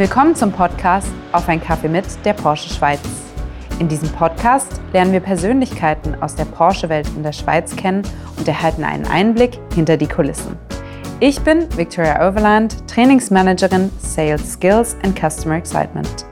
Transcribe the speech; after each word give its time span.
Willkommen 0.00 0.34
zum 0.34 0.50
Podcast 0.50 1.12
Auf 1.30 1.46
ein 1.50 1.62
Kaffee 1.62 1.90
mit 1.90 2.06
der 2.24 2.32
Porsche 2.32 2.70
Schweiz. 2.70 3.02
In 3.80 3.86
diesem 3.86 4.08
Podcast 4.08 4.80
lernen 4.94 5.12
wir 5.12 5.20
Persönlichkeiten 5.20 6.14
aus 6.22 6.34
der 6.34 6.46
Porsche-Welt 6.46 7.06
in 7.14 7.22
der 7.22 7.32
Schweiz 7.32 7.76
kennen 7.76 8.00
und 8.38 8.48
erhalten 8.48 8.82
einen 8.82 9.04
Einblick 9.04 9.58
hinter 9.74 9.98
die 9.98 10.06
Kulissen. 10.06 10.56
Ich 11.20 11.38
bin 11.42 11.68
Victoria 11.76 12.26
Overland, 12.26 12.88
Trainingsmanagerin 12.88 13.90
Sales 13.98 14.54
Skills 14.54 14.96
and 15.02 15.14
Customer 15.20 15.56
Excitement. 15.56 16.24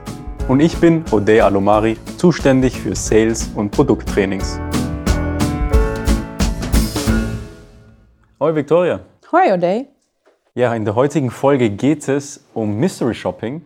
Und 0.47 0.61
ich 0.61 0.75
bin 0.77 1.05
Odey 1.11 1.39
Alomari, 1.39 1.95
zuständig 2.17 2.75
für 2.75 2.95
Sales 2.95 3.51
und 3.53 3.69
Produkttrainings. 3.69 4.59
Hoi 8.39 8.55
Victoria. 8.55 9.01
Hoi 9.31 9.53
Odey. 9.53 9.98
Ja, 10.55 10.73
in 10.73 10.83
der 10.83 10.95
heutigen 10.95 11.29
Folge 11.29 11.69
geht 11.69 12.07
es 12.07 12.43
um 12.55 12.77
Mystery 12.77 13.13
Shopping. 13.13 13.61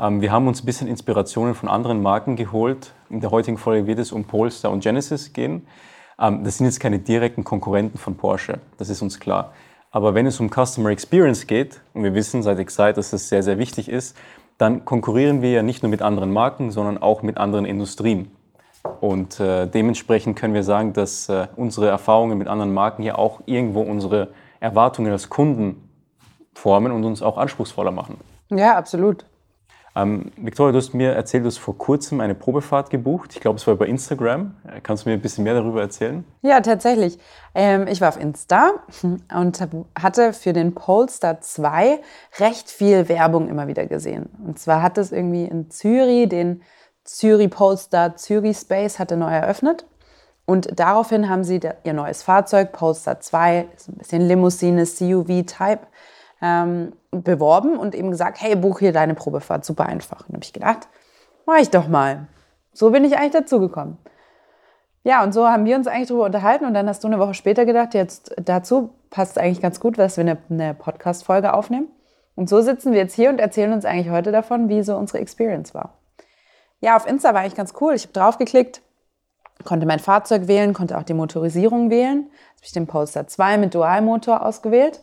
Ähm, 0.00 0.22
wir 0.22 0.32
haben 0.32 0.48
uns 0.48 0.62
ein 0.62 0.64
bisschen 0.64 0.88
Inspirationen 0.88 1.54
von 1.54 1.68
anderen 1.68 2.00
Marken 2.00 2.36
geholt. 2.36 2.94
In 3.10 3.20
der 3.20 3.30
heutigen 3.30 3.58
Folge 3.58 3.86
wird 3.86 3.98
es 3.98 4.12
um 4.12 4.24
Polestar 4.24 4.72
und 4.72 4.82
Genesis 4.82 5.34
gehen. 5.34 5.66
Ähm, 6.18 6.42
das 6.42 6.56
sind 6.56 6.64
jetzt 6.64 6.80
keine 6.80 7.00
direkten 7.00 7.44
Konkurrenten 7.44 7.98
von 7.98 8.16
Porsche, 8.16 8.60
das 8.78 8.88
ist 8.88 9.02
uns 9.02 9.20
klar. 9.20 9.52
Aber 9.90 10.14
wenn 10.14 10.24
es 10.24 10.40
um 10.40 10.48
Customer 10.48 10.88
Experience 10.88 11.46
geht, 11.46 11.82
und 11.92 12.02
wir 12.02 12.14
wissen 12.14 12.42
seit 12.42 12.58
Excite, 12.58 12.94
dass 12.94 13.10
das 13.10 13.28
sehr, 13.28 13.42
sehr 13.42 13.58
wichtig 13.58 13.90
ist, 13.90 14.16
dann 14.56 14.86
konkurrieren 14.86 15.42
wir 15.42 15.50
ja 15.50 15.62
nicht 15.62 15.82
nur 15.82 15.90
mit 15.90 16.00
anderen 16.00 16.32
Marken, 16.32 16.70
sondern 16.70 16.96
auch 16.96 17.20
mit 17.20 17.36
anderen 17.36 17.66
Industrien. 17.66 18.30
Und 19.02 19.38
äh, 19.38 19.66
dementsprechend 19.66 20.38
können 20.38 20.54
wir 20.54 20.62
sagen, 20.62 20.94
dass 20.94 21.28
äh, 21.28 21.48
unsere 21.56 21.88
Erfahrungen 21.88 22.38
mit 22.38 22.48
anderen 22.48 22.72
Marken 22.72 23.02
ja 23.02 23.16
auch 23.16 23.42
irgendwo 23.44 23.82
unsere 23.82 24.28
Erwartungen 24.60 25.12
als 25.12 25.28
Kunden 25.28 25.85
formen 26.56 26.92
und 26.92 27.04
uns 27.04 27.22
auch 27.22 27.38
anspruchsvoller 27.38 27.92
machen. 27.92 28.18
Ja, 28.50 28.76
absolut. 28.76 29.24
Ähm, 29.94 30.30
Victoria, 30.36 30.72
du 30.72 30.78
hast 30.78 30.92
mir 30.92 31.12
erzählt, 31.12 31.44
du 31.44 31.48
hast 31.48 31.58
vor 31.58 31.76
kurzem 31.78 32.20
eine 32.20 32.34
Probefahrt 32.34 32.90
gebucht. 32.90 33.30
Ich 33.34 33.40
glaube, 33.40 33.56
es 33.56 33.66
war 33.66 33.74
über 33.74 33.86
Instagram. 33.86 34.54
Kannst 34.82 35.04
du 35.04 35.08
mir 35.08 35.14
ein 35.14 35.22
bisschen 35.22 35.44
mehr 35.44 35.54
darüber 35.54 35.80
erzählen? 35.80 36.24
Ja, 36.42 36.60
tatsächlich. 36.60 37.18
Ähm, 37.54 37.86
ich 37.86 38.00
war 38.02 38.10
auf 38.10 38.20
Insta 38.20 38.72
und 39.02 39.66
hatte 39.98 40.34
für 40.34 40.52
den 40.52 40.74
Polestar 40.74 41.40
2 41.40 42.00
recht 42.38 42.70
viel 42.70 43.08
Werbung 43.08 43.48
immer 43.48 43.68
wieder 43.68 43.86
gesehen. 43.86 44.28
Und 44.44 44.58
zwar 44.58 44.82
hat 44.82 44.98
es 44.98 45.12
irgendwie 45.12 45.44
in 45.44 45.70
Zürich 45.70 46.28
den 46.28 46.62
Zürich 47.04 47.50
Polestar 47.50 48.16
Zürich 48.16 48.58
Space 48.58 48.98
hatte 48.98 49.16
neu 49.16 49.30
eröffnet. 49.30 49.86
Und 50.44 50.78
daraufhin 50.78 51.28
haben 51.28 51.42
sie 51.42 51.60
ihr 51.82 51.92
neues 51.92 52.22
Fahrzeug, 52.22 52.72
Polestar 52.72 53.18
2, 53.20 53.66
ist 53.74 53.88
ein 53.88 53.96
bisschen 53.96 54.22
Limousine, 54.22 54.84
CUV-Type, 54.84 55.80
ähm, 56.40 56.92
beworben 57.10 57.78
und 57.78 57.94
eben 57.94 58.10
gesagt, 58.10 58.40
hey, 58.40 58.56
buch 58.56 58.80
hier 58.80 58.92
deine 58.92 59.14
Probefahrt, 59.14 59.64
super 59.64 59.86
einfach. 59.86 60.28
Und 60.28 60.34
habe 60.34 60.44
ich 60.44 60.52
gedacht, 60.52 60.88
mach 61.46 61.58
ich 61.58 61.70
doch 61.70 61.88
mal. 61.88 62.26
So 62.72 62.90
bin 62.90 63.04
ich 63.04 63.16
eigentlich 63.16 63.32
dazugekommen. 63.32 63.98
Ja, 65.02 65.22
und 65.22 65.32
so 65.32 65.46
haben 65.46 65.64
wir 65.64 65.76
uns 65.76 65.86
eigentlich 65.86 66.08
darüber 66.08 66.24
unterhalten 66.24 66.64
und 66.66 66.74
dann 66.74 66.88
hast 66.88 67.04
du 67.04 67.08
eine 67.08 67.18
Woche 67.18 67.34
später 67.34 67.64
gedacht, 67.64 67.94
jetzt 67.94 68.34
dazu 68.42 68.90
passt 69.08 69.38
eigentlich 69.38 69.62
ganz 69.62 69.78
gut, 69.78 69.98
dass 69.98 70.16
wir 70.16 70.22
eine, 70.22 70.38
eine 70.50 70.74
Podcast-Folge 70.74 71.54
aufnehmen. 71.54 71.88
Und 72.34 72.48
so 72.48 72.60
sitzen 72.60 72.92
wir 72.92 72.98
jetzt 72.98 73.14
hier 73.14 73.30
und 73.30 73.40
erzählen 73.40 73.72
uns 73.72 73.84
eigentlich 73.84 74.10
heute 74.10 74.32
davon, 74.32 74.68
wie 74.68 74.82
so 74.82 74.96
unsere 74.96 75.20
Experience 75.20 75.74
war. 75.74 75.96
Ja, 76.80 76.96
auf 76.96 77.06
Insta 77.06 77.32
war 77.32 77.40
eigentlich 77.40 77.54
ganz 77.54 77.72
cool. 77.80 77.94
Ich 77.94 78.02
habe 78.02 78.12
draufgeklickt, 78.12 78.82
konnte 79.64 79.86
mein 79.86 80.00
Fahrzeug 80.00 80.48
wählen, 80.48 80.74
konnte 80.74 80.98
auch 80.98 81.04
die 81.04 81.14
Motorisierung 81.14 81.88
wählen. 81.88 82.26
Jetzt 82.26 82.56
habe 82.56 82.64
ich 82.64 82.72
den 82.72 82.86
Polestar 82.86 83.26
2 83.26 83.58
mit 83.58 83.74
Dualmotor 83.74 84.44
ausgewählt 84.44 85.00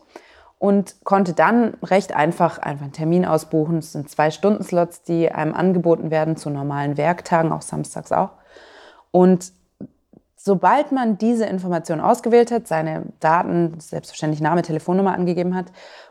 und 0.64 1.04
konnte 1.04 1.34
dann 1.34 1.74
recht 1.84 2.16
einfach 2.16 2.58
einfach 2.58 2.84
einen 2.84 2.94
Termin 2.94 3.26
ausbuchen. 3.26 3.80
Es 3.80 3.92
sind 3.92 4.10
zwei 4.10 4.32
Stunden-Slots, 4.32 5.04
die 5.04 5.30
einem 5.30 5.54
angeboten 5.54 6.10
werden 6.10 6.38
zu 6.38 6.50
normalen 6.50 6.96
Werktagen, 6.96 7.52
auch 7.52 7.62
samstags 7.62 8.14
auch. 8.14 8.30
Und 9.12 9.52
sobald 10.38 10.94
man 10.94 11.18
diese 11.18 11.46
Information 11.48 12.00
ausgewählt 12.00 12.50
hat, 12.50 12.70
seine 12.70 13.04
Daten, 13.20 13.78
selbstverständlich 13.82 14.40
Name, 14.40 14.62
Telefonnummer 14.62 15.14
angegeben 15.14 15.54
hat, 15.54 15.66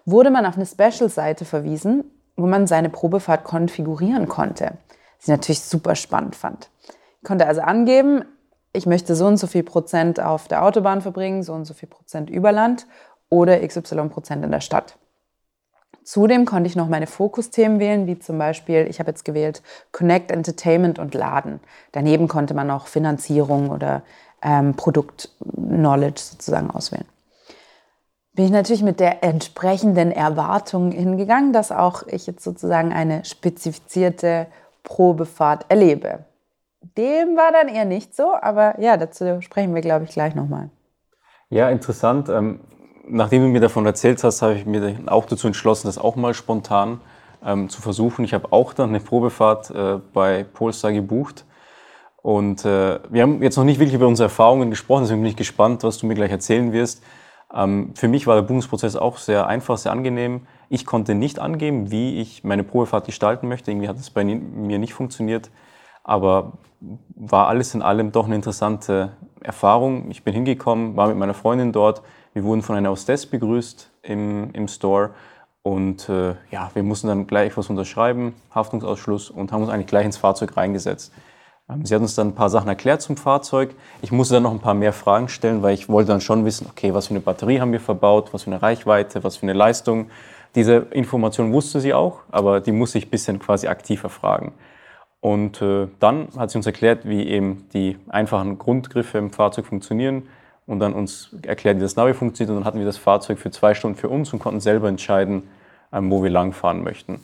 wurde 0.05 0.31
man 0.31 0.45
auf 0.45 0.57
eine 0.57 0.67
Special-Seite 0.67 1.47
verwiesen, 1.47 2.05
wo 2.37 2.47
man 2.47 2.67
seine 2.67 2.91
Probefahrt 2.91 3.45
konfigurieren 3.45 4.29
konnte. 4.29 4.73
Was 5.17 5.23
ich 5.23 5.29
natürlich 5.29 5.63
super 5.63 5.95
spannend 5.95 6.37
fand. 6.37 6.69
Ich 7.23 7.27
konnte 7.27 7.47
also 7.47 7.63
angeben, 7.63 8.27
ich 8.75 8.85
möchte 8.85 9.15
so 9.15 9.27
und 9.27 9.39
so 9.39 9.47
viel 9.47 9.63
Prozent 9.63 10.21
auf 10.21 10.47
der 10.47 10.63
Autobahn 10.63 11.01
verbringen, 11.01 11.43
so 11.43 11.55
und 11.55 11.65
so 11.65 11.73
viel 11.73 11.89
Prozent 11.89 12.29
über 12.29 12.53
Land 12.53 12.87
oder 13.33 13.67
XY 13.67 14.11
Prozent 14.11 14.45
in 14.45 14.51
der 14.51 14.61
Stadt. 14.61 14.99
Zudem 16.05 16.45
konnte 16.45 16.69
ich 16.69 16.77
noch 16.77 16.89
meine 16.89 17.07
Fokusthemen 17.07 17.81
wählen, 17.81 18.07
wie 18.07 18.19
zum 18.19 18.37
Beispiel, 18.37 18.87
ich 18.91 18.99
habe 19.01 19.11
jetzt 19.11 19.25
gewählt 19.25 19.63
Connect, 19.91 20.31
Entertainment 20.31 20.99
und 20.99 21.15
Laden. 21.15 21.61
Daneben 21.93 22.29
konnte 22.29 22.53
man 22.53 22.71
auch 22.71 22.89
Finanzierung 22.89 23.71
oder 23.71 24.03
ähm, 24.43 24.75
Produkt-Knowledge 24.75 26.21
sozusagen 26.21 26.71
auswählen. 26.71 27.07
Bin 28.35 28.45
ich 28.45 28.51
natürlich 28.51 28.83
mit 28.83 29.01
der 29.01 29.25
entsprechenden 29.25 30.11
Erwartung 30.11 30.91
hingegangen, 30.91 31.55
dass 31.55 31.73
auch 31.73 32.03
ich 32.09 32.27
jetzt 32.27 32.45
sozusagen 32.45 32.93
eine 32.93 33.25
spezifizierte 33.25 34.49
Probefahrt 34.83 35.67
erlebe. 35.71 36.27
Dem 36.99 37.37
war 37.37 37.53
dann 37.53 37.69
eher 37.69 37.85
nicht 37.87 38.15
so, 38.15 38.35
aber 38.35 38.79
ja, 38.79 38.99
dazu 38.99 39.41
sprechen 39.41 39.75
wir, 39.75 39.81
glaube 39.81 40.05
ich, 40.05 40.11
gleich 40.11 40.35
nochmal. 40.35 40.69
Ja, 41.49 41.71
interessant. 41.71 42.29
Nachdem 43.09 43.43
du 43.43 43.49
mir 43.49 43.61
davon 43.61 43.85
erzählt 43.85 44.23
hast, 44.23 44.43
habe 44.43 44.55
ich 44.55 44.67
mir 44.67 44.97
auch 45.07 45.27
dazu 45.27 45.47
entschlossen, 45.47 45.89
das 45.89 45.99
auch 45.99 46.17
mal 46.17 46.35
spontan 46.35 47.01
ähm, 47.45 47.69
zu 47.69 47.83
versuchen. 47.83 48.25
Ich 48.25 48.35
habe 48.35 48.53
auch 48.53 48.73
dann 48.73 48.91
eine 48.91 49.01
Probefahrt 49.01 49.71
äh, 49.71 49.99
bei 50.13 50.45
Polestar 50.45 50.93
gebucht. 50.93 51.45
Und 52.23 52.65
äh, 52.65 53.01
wir 53.11 53.23
haben 53.23 53.43
jetzt 53.43 53.57
noch 53.57 53.65
nicht 53.65 53.81
wirklich 53.81 53.95
über 53.95 54.07
unsere 54.07 54.27
Erfahrungen 54.27 54.71
gesprochen, 54.71 55.03
deswegen 55.03 55.23
bin 55.23 55.31
ich 55.31 55.37
gespannt, 55.37 55.83
was 55.83 55.99
du 55.99 56.07
mir 56.07 56.15
gleich 56.15 56.31
erzählen 56.31 56.73
wirst. 56.73 57.03
Ähm, 57.53 57.93
für 57.95 58.07
mich 58.07 58.27
war 58.27 58.37
der 58.37 58.43
Buchungsprozess 58.43 58.95
auch 58.95 59.19
sehr 59.19 59.47
einfach, 59.47 59.77
sehr 59.77 59.91
angenehm. 59.93 60.47
Ich 60.69 60.87
konnte 60.87 61.15
nicht 61.15 61.41
angeben, 61.41 61.91
wie 61.91 62.21
ich 62.21 62.45
meine 62.45 62.63
Probefahrt 62.63 63.07
gestalten 63.07 63.49
möchte. 63.49 63.71
Irgendwie 63.73 63.89
hat 63.89 63.99
es 63.99 64.11
bei 64.11 64.25
mir 64.25 64.79
nicht 64.79 64.95
funktioniert. 64.95 65.51
Aber 66.05 66.53
war 67.15 67.49
alles 67.49 67.75
in 67.75 67.83
allem 67.83 68.13
doch 68.13 68.27
eine 68.27 68.35
interessante 68.37 69.13
Erfahrung. 69.41 70.11
Ich 70.11 70.25
bin 70.25 70.35
hingekommen, 70.35 70.97
war 70.97 71.09
mit 71.09 71.17
meiner 71.17 71.35
Freundin 71.35 71.73
dort. 71.73 72.03
Wir 72.35 72.45
wurden 72.45 72.63
von 72.63 72.77
einer 72.77 72.91
Hostess 72.91 73.27
begrüßt 73.27 73.91
im, 74.03 74.51
im 74.53 74.69
Store 74.69 75.11
und 75.63 76.09
äh, 76.09 76.35
ja, 76.51 76.71
wir 76.75 76.83
mussten 76.83 77.09
dann 77.09 77.27
gleich 77.27 77.57
was 77.57 77.69
unterschreiben, 77.69 78.35
Haftungsausschluss 78.55 79.31
und 79.31 79.53
haben 79.53 79.63
uns 79.63 79.71
eigentlich 79.71 79.87
gleich 79.87 80.07
ins 80.07 80.17
Fahrzeug 80.17 80.57
reingesetzt. 80.57 81.13
Ähm, 81.69 81.85
sie 81.85 81.95
hat 81.95 82.01
uns 82.01 82.15
dann 82.15 82.29
ein 82.29 82.35
paar 82.35 82.51
Sachen 82.51 82.69
erklärt 82.69 83.03
zum 83.03 83.17
Fahrzeug. 83.17 83.75
Ich 84.01 84.13
musste 84.13 84.35
dann 84.35 84.45
noch 84.45 84.53
ein 84.53 84.61
paar 84.61 84.75
mehr 84.75 84.93
Fragen 84.93 85.29
stellen, 85.29 85.63
weil 85.63 85.75
ich 85.75 85.89
wollte 85.89 86.09
dann 86.09 86.21
schon 86.21 86.45
wissen, 86.45 86.67
okay, 86.71 86.95
was 86.95 87.09
für 87.09 87.15
eine 87.15 87.21
Batterie 87.21 87.61
haben 87.61 87.73
wir 87.73 87.81
verbaut, 87.81 88.33
was 88.33 88.45
für 88.45 88.51
eine 88.51 88.63
Reichweite, 88.63 89.23
was 89.25 89.37
für 89.37 89.45
eine 89.45 89.53
Leistung. 89.53 90.11
Diese 90.55 90.77
Information 90.91 91.53
wusste 91.53 91.81
sie 91.81 91.95
auch, 91.95 92.21
aber 92.31 92.61
die 92.61 92.73
musste 92.73 92.99
ich 92.99 93.07
ein 93.07 93.11
bisschen 93.11 93.39
quasi 93.39 93.69
aktiver 93.69 94.09
fragen. 94.09 94.53
Und 95.21 95.63
äh, 95.63 95.87
dann 96.01 96.29
hat 96.37 96.51
sie 96.51 96.59
uns 96.59 96.67
erklärt, 96.67 97.07
wie 97.07 97.29
eben 97.29 97.69
die 97.73 97.97
einfachen 98.09 98.59
Grundgriffe 98.59 99.19
im 99.19 99.31
Fahrzeug 99.31 99.67
funktionieren, 99.67 100.25
und 100.67 100.79
dann 100.79 100.93
uns 100.95 101.35
erklärt, 101.43 101.79
wie 101.79 101.83
das 101.83 101.97
Navi 101.97 102.15
funktioniert. 102.15 102.51
Und 102.51 102.57
dann 102.57 102.65
hatten 102.65 102.79
wir 102.79 102.87
das 102.87 102.97
Fahrzeug 102.97 103.39
für 103.39 103.51
zwei 103.51 103.75
Stunden 103.75 103.97
für 103.97 104.09
uns 104.09 104.33
und 104.33 104.39
konnten 104.39 104.61
selber 104.61 104.89
entscheiden, 104.89 105.49
ähm, 105.93 106.11
wo 106.11 106.23
wir 106.23 106.31
langfahren 106.31 106.83
möchten. 106.83 107.21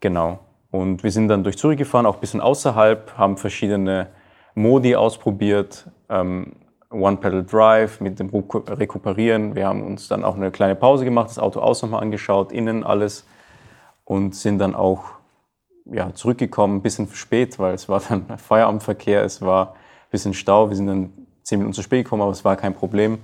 Genau. 0.00 0.40
Und 0.70 1.02
wir 1.02 1.10
sind 1.10 1.28
dann 1.28 1.44
durch 1.44 1.56
Zürich 1.58 1.78
gefahren, 1.78 2.06
auch 2.06 2.16
ein 2.16 2.20
bisschen 2.20 2.40
außerhalb, 2.40 3.16
haben 3.16 3.36
verschiedene 3.36 4.08
Modi 4.54 4.96
ausprobiert. 4.96 5.86
Ähm, 6.08 6.52
One-Pedal 6.90 7.44
Drive 7.44 8.00
mit 8.00 8.18
dem 8.18 8.30
Rekuperieren. 8.30 9.54
Wir 9.54 9.66
haben 9.66 9.82
uns 9.82 10.08
dann 10.08 10.24
auch 10.24 10.36
eine 10.36 10.50
kleine 10.50 10.74
Pause 10.74 11.04
gemacht, 11.04 11.28
das 11.28 11.38
Auto 11.38 11.60
außen 11.60 11.88
nochmal 11.88 12.02
angeschaut, 12.02 12.50
innen 12.50 12.82
alles 12.82 13.26
und 14.04 14.34
sind 14.34 14.58
dann 14.58 14.74
auch 14.74 15.04
ja, 15.84 16.14
zurückgekommen, 16.14 16.76
ein 16.76 16.82
bisschen 16.82 17.08
spät, 17.08 17.58
weil 17.58 17.74
es 17.74 17.88
war 17.88 18.00
dann 18.08 18.26
Feierabendverkehr, 18.38 19.22
es 19.22 19.42
war 19.42 19.72
ein 19.72 20.10
bisschen 20.10 20.34
Stau. 20.34 20.70
Wir 20.70 20.76
sind 20.76 20.86
dann 20.86 21.12
zehn 21.48 21.58
Minuten 21.58 21.74
zu 21.74 21.82
spät 21.82 22.04
gekommen, 22.04 22.22
aber 22.22 22.30
es 22.30 22.44
war 22.44 22.56
kein 22.56 22.74
Problem. 22.74 23.18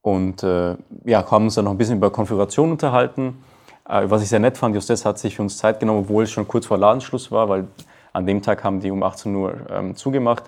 Und 0.00 0.42
äh, 0.42 0.76
ja, 1.04 1.30
haben 1.30 1.44
uns 1.44 1.54
dann 1.54 1.66
noch 1.66 1.72
ein 1.72 1.78
bisschen 1.78 1.98
über 1.98 2.10
Konfiguration 2.10 2.70
unterhalten. 2.70 3.44
Äh, 3.88 4.04
was 4.08 4.22
ich 4.22 4.28
sehr 4.30 4.38
nett 4.38 4.56
fand, 4.56 4.74
Justus 4.74 5.04
hat 5.04 5.18
sich 5.18 5.36
für 5.36 5.42
uns 5.42 5.58
Zeit 5.58 5.78
genommen, 5.78 6.00
obwohl 6.00 6.24
es 6.24 6.30
schon 6.30 6.48
kurz 6.48 6.66
vor 6.66 6.78
Ladenschluss 6.78 7.30
war, 7.30 7.48
weil 7.48 7.68
an 8.12 8.26
dem 8.26 8.40
Tag 8.40 8.64
haben 8.64 8.80
die 8.80 8.90
um 8.90 9.02
18 9.02 9.34
Uhr 9.34 9.54
ähm, 9.70 9.94
zugemacht. 9.94 10.44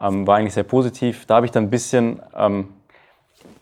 Ähm, 0.00 0.26
war 0.26 0.36
eigentlich 0.36 0.54
sehr 0.54 0.64
positiv. 0.64 1.26
Da 1.26 1.36
habe 1.36 1.46
ich 1.46 1.52
dann 1.52 1.64
ein 1.64 1.70
bisschen 1.70 2.22
ähm, 2.34 2.68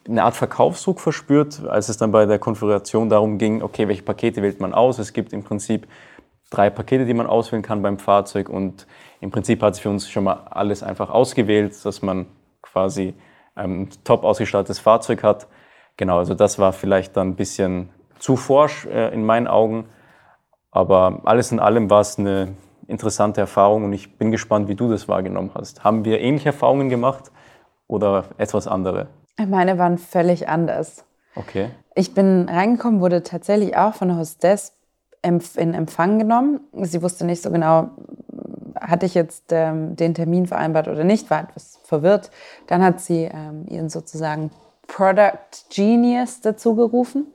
eine 0.08 0.22
Art 0.22 0.36
Verkaufsdruck 0.36 1.00
verspürt, 1.00 1.64
als 1.66 1.88
es 1.88 1.96
dann 1.96 2.12
bei 2.12 2.26
der 2.26 2.38
Konfiguration 2.38 3.08
darum 3.08 3.38
ging, 3.38 3.62
okay, 3.62 3.88
welche 3.88 4.02
Pakete 4.02 4.40
wählt 4.42 4.60
man 4.60 4.72
aus? 4.72 4.98
Es 4.98 5.12
gibt 5.12 5.32
im 5.32 5.42
Prinzip 5.42 5.88
drei 6.50 6.70
Pakete, 6.70 7.06
die 7.06 7.14
man 7.14 7.26
auswählen 7.26 7.62
kann 7.62 7.82
beim 7.82 7.98
Fahrzeug 7.98 8.48
und 8.48 8.86
im 9.20 9.30
Prinzip 9.32 9.62
hat 9.62 9.74
sich 9.74 9.82
für 9.82 9.90
uns 9.90 10.08
schon 10.08 10.24
mal 10.24 10.46
alles 10.50 10.82
einfach 10.82 11.10
ausgewählt, 11.10 11.74
dass 11.84 12.02
man 12.02 12.26
quasi 12.62 13.14
ähm, 13.56 13.82
ein 13.82 13.88
top 14.04 14.24
ausgestattetes 14.24 14.78
Fahrzeug 14.78 15.22
hat. 15.22 15.46
Genau, 15.96 16.18
also 16.18 16.34
das 16.34 16.58
war 16.58 16.72
vielleicht 16.72 17.16
dann 17.16 17.30
ein 17.30 17.36
bisschen 17.36 17.90
zu 18.18 18.36
forsch 18.36 18.86
äh, 18.86 19.12
in 19.12 19.24
meinen 19.24 19.46
Augen. 19.46 19.88
Aber 20.70 21.20
alles 21.24 21.50
in 21.50 21.60
allem 21.60 21.90
war 21.90 22.00
es 22.00 22.18
eine 22.18 22.54
interessante 22.86 23.40
Erfahrung 23.40 23.84
und 23.84 23.92
ich 23.92 24.16
bin 24.16 24.30
gespannt, 24.30 24.68
wie 24.68 24.74
du 24.74 24.90
das 24.90 25.08
wahrgenommen 25.08 25.50
hast. 25.54 25.84
Haben 25.84 26.04
wir 26.04 26.20
ähnliche 26.20 26.50
Erfahrungen 26.50 26.88
gemacht 26.88 27.30
oder 27.86 28.24
etwas 28.38 28.66
andere? 28.66 29.08
Meine 29.38 29.78
waren 29.78 29.98
völlig 29.98 30.48
anders. 30.48 31.04
Okay. 31.34 31.70
Ich 31.94 32.14
bin 32.14 32.48
reingekommen, 32.48 33.00
wurde 33.00 33.22
tatsächlich 33.22 33.76
auch 33.76 33.94
von 33.94 34.08
der 34.08 34.18
Hostess 34.18 34.74
in 35.22 35.74
Empfang 35.74 36.18
genommen. 36.18 36.60
Sie 36.72 37.02
wusste 37.02 37.26
nicht 37.26 37.42
so 37.42 37.50
genau, 37.50 37.90
hatte 38.80 39.06
ich 39.06 39.14
jetzt 39.14 39.44
ähm, 39.50 39.96
den 39.96 40.14
Termin 40.14 40.46
vereinbart 40.46 40.88
oder 40.88 41.04
nicht, 41.04 41.30
war 41.30 41.42
etwas 41.42 41.78
verwirrt. 41.84 42.30
Dann 42.66 42.82
hat 42.82 43.00
sie 43.00 43.24
ähm, 43.32 43.66
ihren 43.68 43.88
sozusagen 43.88 44.50
Product 44.86 45.66
Genius 45.70 46.40
dazu 46.40 46.74
gerufen 46.74 47.26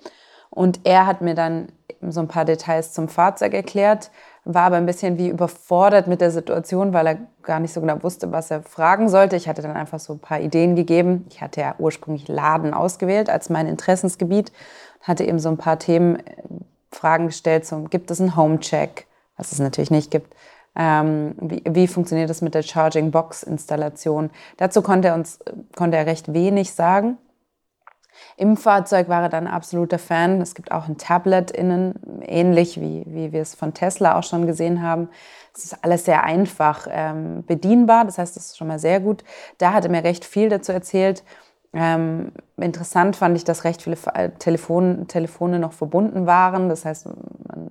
und 0.50 0.82
er 0.84 1.06
hat 1.08 1.22
mir 1.22 1.36
dann 1.36 1.68
so 2.02 2.20
ein 2.20 2.28
paar 2.28 2.46
Details 2.46 2.94
zum 2.94 3.08
Fahrzeug 3.08 3.54
erklärt, 3.54 4.12
war 4.46 4.64
aber 4.64 4.76
ein 4.76 4.86
bisschen 4.86 5.18
wie 5.18 5.30
überfordert 5.30 6.08
mit 6.08 6.20
der 6.22 6.32
Situation, 6.32 6.94
weil 6.94 7.08
er 7.08 7.18
gar 7.44 7.60
nicht 7.60 7.74
so 7.74 7.80
genau 7.82 8.04
wusste, 8.04 8.32
was 8.32 8.52
er 8.52 8.62
fragen 8.62 9.08
sollte. 9.08 9.36
Ich 9.36 9.48
hatte 9.48 9.62
dann 9.62 9.76
einfach 9.76 10.00
so 10.00 10.14
ein 10.14 10.20
paar 10.20 10.42
Ideen 10.42 10.76
gegeben. 10.76 11.26
Ich 11.30 11.42
hatte 11.42 11.62
ja 11.62 11.76
ursprünglich 11.80 12.28
Laden 12.28 12.74
ausgewählt 12.74 13.30
als 13.30 13.50
mein 13.50 13.68
Interessensgebiet, 13.68 14.52
hatte 15.02 15.24
eben 15.24 15.40
so 15.40 15.50
ein 15.50 15.58
paar 15.58 15.80
Themen, 15.80 16.18
äh, 16.18 16.22
Fragen 16.92 17.28
gestellt 17.28 17.66
zum, 17.66 17.90
gibt 17.90 18.12
es 18.12 18.22
einen 18.22 18.36
Home-Check, 18.36 19.08
was 19.38 19.52
es 19.52 19.60
natürlich 19.60 19.92
nicht 19.92 20.12
gibt. 20.12 20.36
Ähm, 20.76 21.36
wie, 21.40 21.62
wie, 21.70 21.88
funktioniert 21.88 22.30
das 22.30 22.42
mit 22.42 22.56
der 22.56 22.64
Charging 22.64 23.12
Box 23.12 23.44
Installation? 23.44 24.32
Dazu 24.58 24.82
konnte 24.82 25.10
er 25.10 25.14
uns 25.14 25.40
konnte 25.76 25.98
er 25.98 26.06
recht 26.06 26.34
wenig 26.34 26.74
sagen. 26.74 27.18
Im 28.38 28.58
Fahrzeug 28.58 29.10
war 29.10 29.24
er 29.24 29.30
dann 29.30 29.48
absoluter 29.48 30.00
Fan. 30.00 30.42
Es 30.42 30.56
gibt 30.56 30.72
auch 30.72 30.88
ein 30.88 30.98
Tablet 30.98 31.52
innen, 31.52 32.22
ähnlich 32.26 32.80
wie, 32.80 33.04
wie 33.08 33.32
wir 33.32 33.42
es 33.42 33.56
von 33.56 33.74
Tesla 33.74 34.18
auch 34.18 34.24
schon 34.24 34.48
gesehen 34.48 34.82
haben. 34.82 35.10
Es 35.56 35.66
ist 35.66 35.84
alles 35.84 36.06
sehr 36.06 36.24
einfach 36.24 36.88
ähm, 36.90 37.44
bedienbar, 37.46 38.06
das 38.06 38.18
heißt, 38.18 38.36
das 38.36 38.48
ist 38.48 38.58
schon 38.58 38.68
mal 38.68 38.80
sehr 38.80 39.00
gut. 39.00 39.24
Da 39.60 39.74
hat 39.74 39.86
er 39.86 39.92
mir 39.92 40.04
recht 40.04 40.26
viel 40.26 40.50
dazu 40.50 40.72
erzählt. 40.72 41.24
Ähm, 41.74 42.32
interessant 42.58 43.16
fand 43.16 43.36
ich, 43.36 43.44
dass 43.44 43.64
recht 43.64 43.82
viele 43.82 43.98
Telefon, 44.40 45.08
Telefone 45.08 45.60
noch 45.60 45.74
verbunden 45.74 46.26
waren. 46.28 46.70
Das 46.70 46.86
heißt, 46.86 47.08
man 47.08 47.70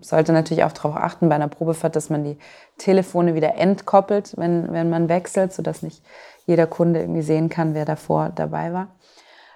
sollte 0.00 0.32
natürlich 0.32 0.64
auch 0.64 0.72
darauf 0.72 0.96
achten 0.96 1.28
bei 1.28 1.34
einer 1.34 1.48
Probefahrt, 1.48 1.94
dass 1.94 2.10
man 2.10 2.24
die 2.24 2.38
Telefone 2.78 3.34
wieder 3.34 3.56
entkoppelt, 3.56 4.34
wenn, 4.36 4.72
wenn 4.72 4.90
man 4.90 5.08
wechselt, 5.08 5.52
sodass 5.52 5.82
nicht 5.82 6.02
jeder 6.46 6.66
Kunde 6.66 7.00
irgendwie 7.00 7.22
sehen 7.22 7.48
kann, 7.48 7.74
wer 7.74 7.84
davor 7.84 8.30
dabei 8.34 8.72
war. 8.72 8.88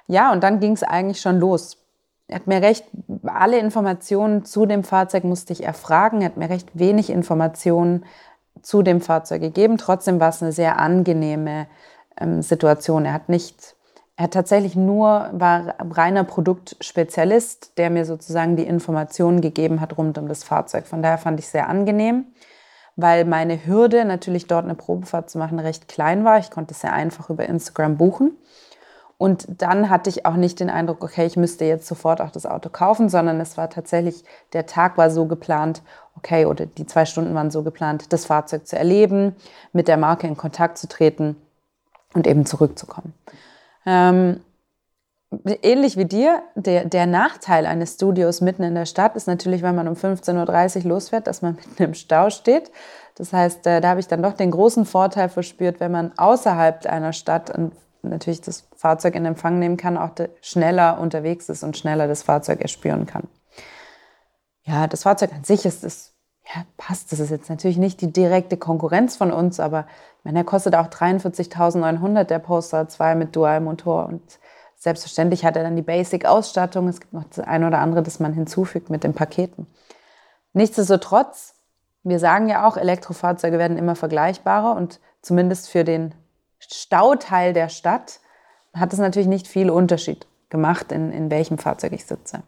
Ja, 0.06 0.31
und 0.32 0.42
dann 0.42 0.60
ging 0.60 0.72
es 0.72 0.82
eigentlich 0.82 1.20
schon 1.20 1.40
los. 1.40 1.78
Er 2.28 2.37
hat 2.37 2.46
mir 2.46 2.60
recht, 2.60 2.84
alle 3.25 3.58
Informationen 3.58 4.44
zu 4.44 4.66
dem 4.66 4.84
Fahrzeug 4.84 5.25
musste 5.25 5.52
ich 5.52 5.62
erfragen. 5.62 6.20
Er 6.20 6.26
hat 6.26 6.37
mir 6.37 6.50
recht 6.50 6.69
wenig 6.75 7.10
Informationen 7.10 8.04
zu 8.62 8.82
dem 8.82 9.00
Fahrzeug 9.00 9.40
gegeben. 9.40 9.78
Trotzdem 9.78 10.19
war 10.19 10.31
es 10.31 10.42
eine 10.42 10.52
sehr 10.52 10.78
angenehme 10.78 11.66
ähm, 12.20 12.42
Situation. 12.42 13.04
Er 13.04 13.12
hat 13.12 13.28
nicht, 13.28 13.75
er 14.16 14.30
tatsächlich 14.30 14.74
nur, 14.76 15.28
war 15.32 15.74
reiner 15.78 16.24
Produktspezialist, 16.24 17.76
der 17.76 17.90
mir 17.90 18.06
sozusagen 18.06 18.56
die 18.56 18.66
Informationen 18.66 19.42
gegeben 19.42 19.80
hat 19.80 19.98
rund 19.98 20.16
um 20.16 20.26
das 20.26 20.42
Fahrzeug. 20.42 20.86
Von 20.86 21.02
daher 21.02 21.18
fand 21.18 21.38
ich 21.38 21.46
es 21.46 21.52
sehr 21.52 21.68
angenehm, 21.68 22.24
weil 22.96 23.26
meine 23.26 23.66
Hürde, 23.66 24.06
natürlich 24.06 24.46
dort 24.46 24.64
eine 24.64 24.74
Probefahrt 24.74 25.28
zu 25.28 25.36
machen, 25.36 25.58
recht 25.58 25.86
klein 25.86 26.24
war. 26.24 26.38
Ich 26.38 26.50
konnte 26.50 26.72
es 26.72 26.80
sehr 26.80 26.94
einfach 26.94 27.28
über 27.28 27.46
Instagram 27.46 27.98
buchen. 27.98 28.32
Und 29.18 29.46
dann 29.62 29.90
hatte 29.90 30.10
ich 30.10 30.26
auch 30.26 30.36
nicht 30.36 30.60
den 30.60 30.70
Eindruck, 30.70 31.02
okay, 31.02 31.26
ich 31.26 31.36
müsste 31.36 31.64
jetzt 31.64 31.86
sofort 31.86 32.20
auch 32.20 32.30
das 32.30 32.46
Auto 32.46 32.68
kaufen, 32.70 33.08
sondern 33.08 33.40
es 33.40 33.56
war 33.56 33.70
tatsächlich, 33.70 34.24
der 34.52 34.66
Tag 34.66 34.98
war 34.98 35.10
so 35.10 35.26
geplant, 35.26 35.82
okay, 36.16 36.46
oder 36.46 36.66
die 36.66 36.86
zwei 36.86 37.04
Stunden 37.04 37.34
waren 37.34 37.50
so 37.50 37.62
geplant, 37.62 38.12
das 38.12 38.26
Fahrzeug 38.26 38.66
zu 38.66 38.78
erleben, 38.78 39.36
mit 39.72 39.88
der 39.88 39.96
Marke 39.96 40.26
in 40.26 40.36
Kontakt 40.36 40.76
zu 40.76 40.86
treten 40.86 41.36
und 42.14 42.26
eben 42.26 42.44
zurückzukommen. 42.44 43.14
Ähm, 43.87 44.41
ähnlich 45.62 45.97
wie 45.97 46.05
dir, 46.05 46.43
der, 46.55 46.85
der 46.85 47.06
Nachteil 47.06 47.67
eines 47.67 47.94
Studios 47.94 48.41
mitten 48.41 48.62
in 48.62 48.75
der 48.75 48.87
Stadt 48.87 49.17
ist 49.17 49.27
natürlich, 49.27 49.62
wenn 49.62 49.75
man 49.75 49.88
um 49.88 49.94
15.30 49.94 50.85
Uhr 50.85 50.91
losfährt, 50.91 51.27
dass 51.27 51.43
man 51.43 51.55
mitten 51.69 51.83
im 51.83 51.94
Stau 51.94 52.31
steht. 52.31 52.71
Das 53.15 53.33
heißt, 53.33 53.67
äh, 53.67 53.81
da 53.81 53.88
habe 53.88 54.00
ich 54.00 54.09
dann 54.09 54.23
doch 54.23 54.35
den 54.35 54.50
großen 54.50 54.85
Vorteil 54.85 55.29
verspürt, 55.29 55.81
wenn 55.81 55.93
man 55.93 56.17
außerhalb 56.19 56.87
einer 56.87 57.12
Stadt 57.12 57.53
natürlich 58.03 58.41
das 58.41 58.69
Fahrzeug 58.77 59.15
in 59.15 59.25
Empfang 59.25 59.59
nehmen 59.59 59.77
kann, 59.77 59.97
auch 59.97 60.11
schneller 60.43 60.99
unterwegs 61.00 61.49
ist 61.49 61.62
und 61.62 61.77
schneller 61.77 62.06
das 62.06 62.23
Fahrzeug 62.23 62.61
erspüren 62.61 63.06
kann. 63.06 63.25
Ja, 64.62 64.87
das 64.87 65.05
Fahrzeug 65.05 65.33
an 65.33 65.44
sich 65.44 65.65
ist, 65.65 65.85
ist 65.85 66.15
ja, 66.54 66.64
passt. 66.76 67.12
Das 67.12 67.20
ist 67.20 67.31
jetzt 67.31 67.50
natürlich 67.50 67.78
nicht 67.78 68.00
die 68.00 68.12
direkte 68.12 68.56
Konkurrenz 68.56 69.16
von 69.16 69.32
uns, 69.32 69.60
aber 69.60 69.87
ich 70.19 70.25
meine, 70.25 70.37
der 70.37 70.44
kostet 70.44 70.75
auch 70.75 70.88
43.900, 70.88 72.25
der 72.25 72.38
Poster 72.38 72.88
2 72.88 73.14
mit 73.14 73.34
Dualmotor 73.34 74.06
und 74.06 74.22
selbstverständlich 74.76 75.44
hat 75.44 75.56
er 75.56 75.64
dann 75.64 75.76
die 75.76 75.82
Basic-Ausstattung. 75.82 76.88
Es 76.88 77.00
gibt 77.00 77.12
noch 77.12 77.25
das 77.25 77.40
ein 77.40 77.64
oder 77.64 77.78
andere, 77.78 78.02
das 78.02 78.20
man 78.20 78.32
hinzufügt 78.32 78.90
mit 78.90 79.04
den 79.04 79.14
Paketen. 79.14 79.66
Nichtsdestotrotz, 80.52 81.54
wir 82.02 82.19
sagen 82.19 82.49
ja 82.49 82.66
auch, 82.66 82.76
Elektrofahrzeuge 82.76 83.58
werden 83.58 83.78
immer 83.78 83.96
vergleichbarer 83.96 84.76
und 84.76 85.00
zumindest 85.22 85.69
für 85.69 85.82
den 85.82 86.14
Stauteil 86.58 87.52
der 87.52 87.69
Stadt 87.69 88.20
hat 88.72 88.92
es 88.92 88.99
natürlich 88.99 89.28
nicht 89.28 89.49
viel 89.49 89.70
Unterschied 89.70 90.26
gemacht, 90.50 90.92
in, 90.92 91.10
in 91.10 91.31
welchem 91.31 91.58
Fahrzeug 91.58 91.92
ich 91.92 92.06
sitze. 92.06 92.42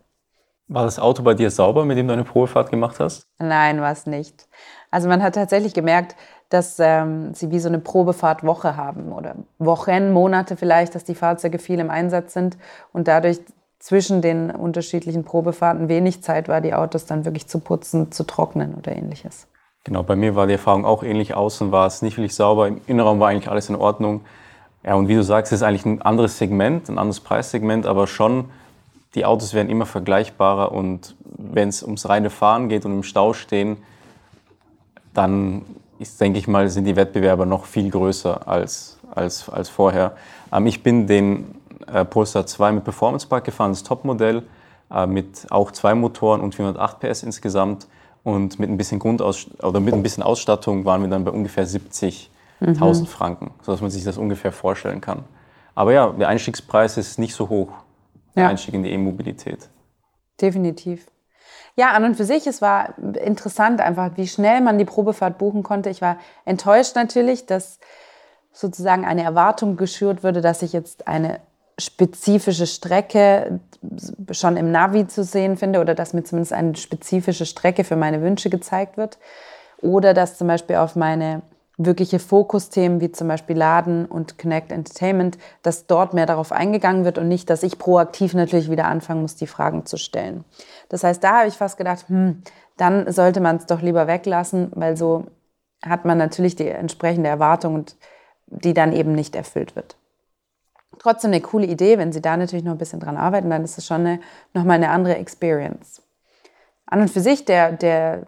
War 0.69 0.85
das 0.85 0.99
Auto 0.99 1.23
bei 1.23 1.33
dir 1.33 1.51
sauber, 1.51 1.87
mit 1.87 1.97
dem 1.97 2.07
du 2.07 2.13
eine 2.13 2.25
Probefahrt 2.25 2.71
gemacht 2.71 3.01
hast? 3.01 3.27
Nein, 3.39 3.81
war 3.81 3.91
es 3.91 4.07
nicht. 4.07 4.47
Also 4.91 5.09
man 5.09 5.23
hat 5.23 5.35
tatsächlich 5.35 5.73
gemerkt, 5.73 6.15
dass 6.51 6.79
ähm, 6.79 7.33
sie 7.33 7.51
wie 7.51 7.59
so 7.59 7.69
eine 7.69 7.79
Probefahrtwoche 7.79 8.77
haben 8.77 9.13
oder 9.13 9.37
Wochen, 9.59 10.13
Monate 10.13 10.57
vielleicht, 10.57 10.95
dass 10.95 11.05
die 11.05 11.15
Fahrzeuge 11.15 11.59
viel 11.59 11.79
im 11.79 11.91
Einsatz 11.91 12.35
sind 12.35 12.59
und 12.93 13.09
dadurch 13.09 13.41
zwischen 13.79 14.21
den 14.23 14.51
unterschiedlichen 14.51 15.25
Probefahrten 15.25 15.89
wenig 15.89 16.23
Zeit 16.23 16.49
war, 16.49 16.61
die 16.61 16.75
Autos 16.75 17.07
dann 17.07 17.25
wirklich 17.25 17.47
zu 17.47 17.61
putzen, 17.61 18.13
zu 18.13 18.25
trocknen 18.25 18.75
oder 18.75 18.95
ähnliches. 18.95 19.47
Genau, 19.85 20.03
bei 20.03 20.17
mir 20.17 20.35
war 20.35 20.47
die 20.47 20.55
Erfahrung 20.55 20.85
auch 20.85 21.03
ähnlich. 21.03 21.35
Außen 21.35 21.73
war 21.73 21.87
es 21.87 22.03
nicht 22.03 22.17
wirklich 22.19 22.35
sauber, 22.35 22.69
im 22.69 22.81
Innenraum 22.87 23.21
war 23.21 23.29
eigentlich 23.29 23.51
alles 23.51 23.71
in 23.71 23.77
Ordnung. 23.77 24.23
Ja, 24.85 24.95
und 24.95 25.09
wie 25.09 25.15
du 25.15 25.23
sagst, 25.23 25.53
es 25.53 25.61
ist 25.61 25.63
eigentlich 25.63 25.87
ein 25.87 26.03
anderes 26.03 26.39
Segment, 26.39 26.89
ein 26.89 26.99
anderes 26.99 27.21
Preissegment, 27.21 27.87
aber 27.87 28.07
schon, 28.07 28.51
die 29.19 29.25
Autos 29.25 29.53
werden 29.53 29.69
immer 29.69 29.85
vergleichbarer 29.85 30.71
und 30.71 31.17
wenn 31.25 31.69
es 31.69 31.83
ums 31.83 32.09
reine 32.09 32.31
Fahren 32.31 32.69
geht 32.69 32.85
und 32.85 32.93
im 32.93 33.03
Stau 33.03 33.33
stehen, 33.33 33.77
dann 35.13 35.63
ist, 35.99 36.21
denke 36.21 36.39
ich 36.39 36.47
mal, 36.47 36.69
sind 36.69 36.85
die 36.85 36.95
Wettbewerber 36.95 37.45
noch 37.45 37.65
viel 37.65 37.91
größer 37.91 38.47
als, 38.47 39.01
als, 39.13 39.49
als 39.49 39.69
vorher. 39.69 40.13
Ähm, 40.53 40.67
ich 40.67 40.85
bin 40.85 41.09
den 41.09 41.57
äh, 41.93 42.05
Polestar 42.05 42.47
2 42.47 42.71
mit 42.73 42.85
Performance 42.85 43.27
Pack 43.27 43.43
gefahren, 43.43 43.73
das 43.73 43.83
Topmodell, 43.83 44.45
äh, 44.93 45.07
mit 45.09 45.47
auch 45.51 45.73
zwei 45.73 45.97
Motoren 45.97 46.41
und 46.41 46.55
408 46.55 47.01
PS 47.01 47.25
insgesamt. 47.25 47.89
Und 48.23 48.61
mit 48.61 48.71
ein 48.71 48.77
bisschen 48.77 49.01
Grundaus 49.01 49.47
oder 49.63 49.81
mit 49.81 49.95
ein 49.95 50.03
bisschen 50.03 50.23
Ausstattung 50.23 50.85
waren 50.85 51.03
wir 51.03 51.09
dann 51.09 51.25
bei 51.25 51.31
ungefähr 51.31 51.67
70.000 51.67 52.29
mhm. 52.61 53.07
Franken, 53.07 53.51
sodass 53.63 53.81
man 53.81 53.91
sich 53.91 54.05
das 54.05 54.17
ungefähr 54.17 54.53
vorstellen 54.53 55.01
kann. 55.01 55.25
Aber 55.75 55.93
ja, 55.93 56.11
der 56.11 56.29
Einstiegspreis 56.29 56.99
ist 56.99 57.19
nicht 57.19 57.35
so 57.35 57.49
hoch, 57.49 57.69
ja. 58.39 58.49
Einstieg 58.49 58.75
in 58.75 58.83
die 58.83 58.93
E-Mobilität. 58.93 59.69
Definitiv. 60.41 61.07
Ja, 61.77 61.93
an 61.93 62.05
und 62.05 62.17
für 62.17 62.25
sich, 62.25 62.47
es 62.47 62.61
war 62.61 62.99
interessant 62.99 63.81
einfach, 63.81 64.17
wie 64.17 64.27
schnell 64.27 64.61
man 64.61 64.79
die 64.79 64.85
Probefahrt 64.85 65.39
buchen 65.39 65.63
konnte. 65.63 65.91
Ich 65.91 66.03
war 66.03 66.19
enttäuscht 66.45 66.97
natürlich, 66.97 67.47
dass 67.47 67.79
sozusagen 68.53 69.05
eine 69.05 69.23
Erwartung 69.23 69.77
geschürt 69.77 70.25
würde, 70.25 70.41
dass 70.41 70.63
ich 70.63 70.73
jetzt 70.73 71.07
eine 71.07 71.41
spezifische 71.79 72.67
Strecke 72.67 73.61
schon 74.33 74.57
im 74.57 74.73
Navi 74.73 75.07
zu 75.07 75.23
sehen 75.23 75.57
finde 75.57 75.81
oder 75.81 75.95
dass 75.95 76.13
mir 76.13 76.25
zumindest 76.25 76.53
eine 76.53 76.75
spezifische 76.75 77.47
Strecke 77.47 77.85
für 77.85 77.95
meine 77.95 78.21
Wünsche 78.23 78.51
gezeigt 78.51 78.97
wird. 78.97 79.19
Oder 79.81 80.13
dass 80.13 80.37
zum 80.37 80.49
Beispiel 80.49 80.77
auf 80.77 80.97
meine 80.97 81.43
wirkliche 81.79 82.19
Fokusthemen 82.19 83.01
wie 83.01 83.13
zum 83.13 83.29
Beispiel 83.29 83.57
Laden 83.57 84.05
und 84.05 84.37
Connect 84.37 84.73
Entertainment, 84.73 85.39
dass 85.63 85.87
dort 85.87 86.13
mehr 86.13 86.27
darauf 86.27 86.53
eingegangen 86.53 87.05
wird 87.05 87.19
und 87.19 87.29
nicht, 87.29 87.49
dass 87.49 87.63
ich 87.63 87.79
proaktiv 87.79 88.35
natürlich 88.35 88.71
wieder 88.71 88.87
anfangen 88.87 89.23
muss, 89.23 89.37
die 89.37 89.47
Fragen 89.47 89.87
zu 89.87 89.97
stellen. 89.97 90.45
Das 90.89 91.05
heißt, 91.05 91.23
da 91.23 91.39
habe 91.39 91.49
ich 91.49 91.55
fast 91.55 91.79
gedacht, 91.79 92.09
hm, 92.09 92.43
dann 92.77 93.11
sollte 93.11 93.41
man 93.41 93.57
es 93.57 93.67
doch 93.67 93.81
lieber 93.81 94.07
weglassen, 94.07 94.71
weil 94.75 94.97
so 94.97 95.27
hat 95.83 96.05
man 96.05 96.19
natürlich 96.19 96.57
die 96.57 96.69
entsprechende 96.69 97.31
Erwartung, 97.31 97.87
die 98.47 98.75
dann 98.75 98.93
eben 98.93 99.13
nicht 99.13 99.37
erfüllt 99.37 99.77
wird 99.77 99.97
trotzdem 100.99 101.31
eine 101.31 101.41
coole 101.41 101.67
Idee. 101.67 101.99
Wenn 101.99 102.13
Sie 102.13 102.21
da 102.21 102.37
natürlich 102.37 102.65
noch 102.65 102.73
ein 102.73 102.79
bisschen 102.79 103.01
dran 103.01 103.17
arbeiten, 103.17 103.51
dann 103.51 103.65
ist 103.65 103.79
es 103.79 103.87
schon 103.87 104.07
eine, 104.07 104.21
nochmal 104.55 104.77
eine 104.77 104.91
andere 104.91 105.17
Experience. 105.17 106.03
An 106.87 107.01
und 107.01 107.11
für 107.11 107.21
sich, 107.21 107.45
der, 107.45 107.73
der, 107.73 108.27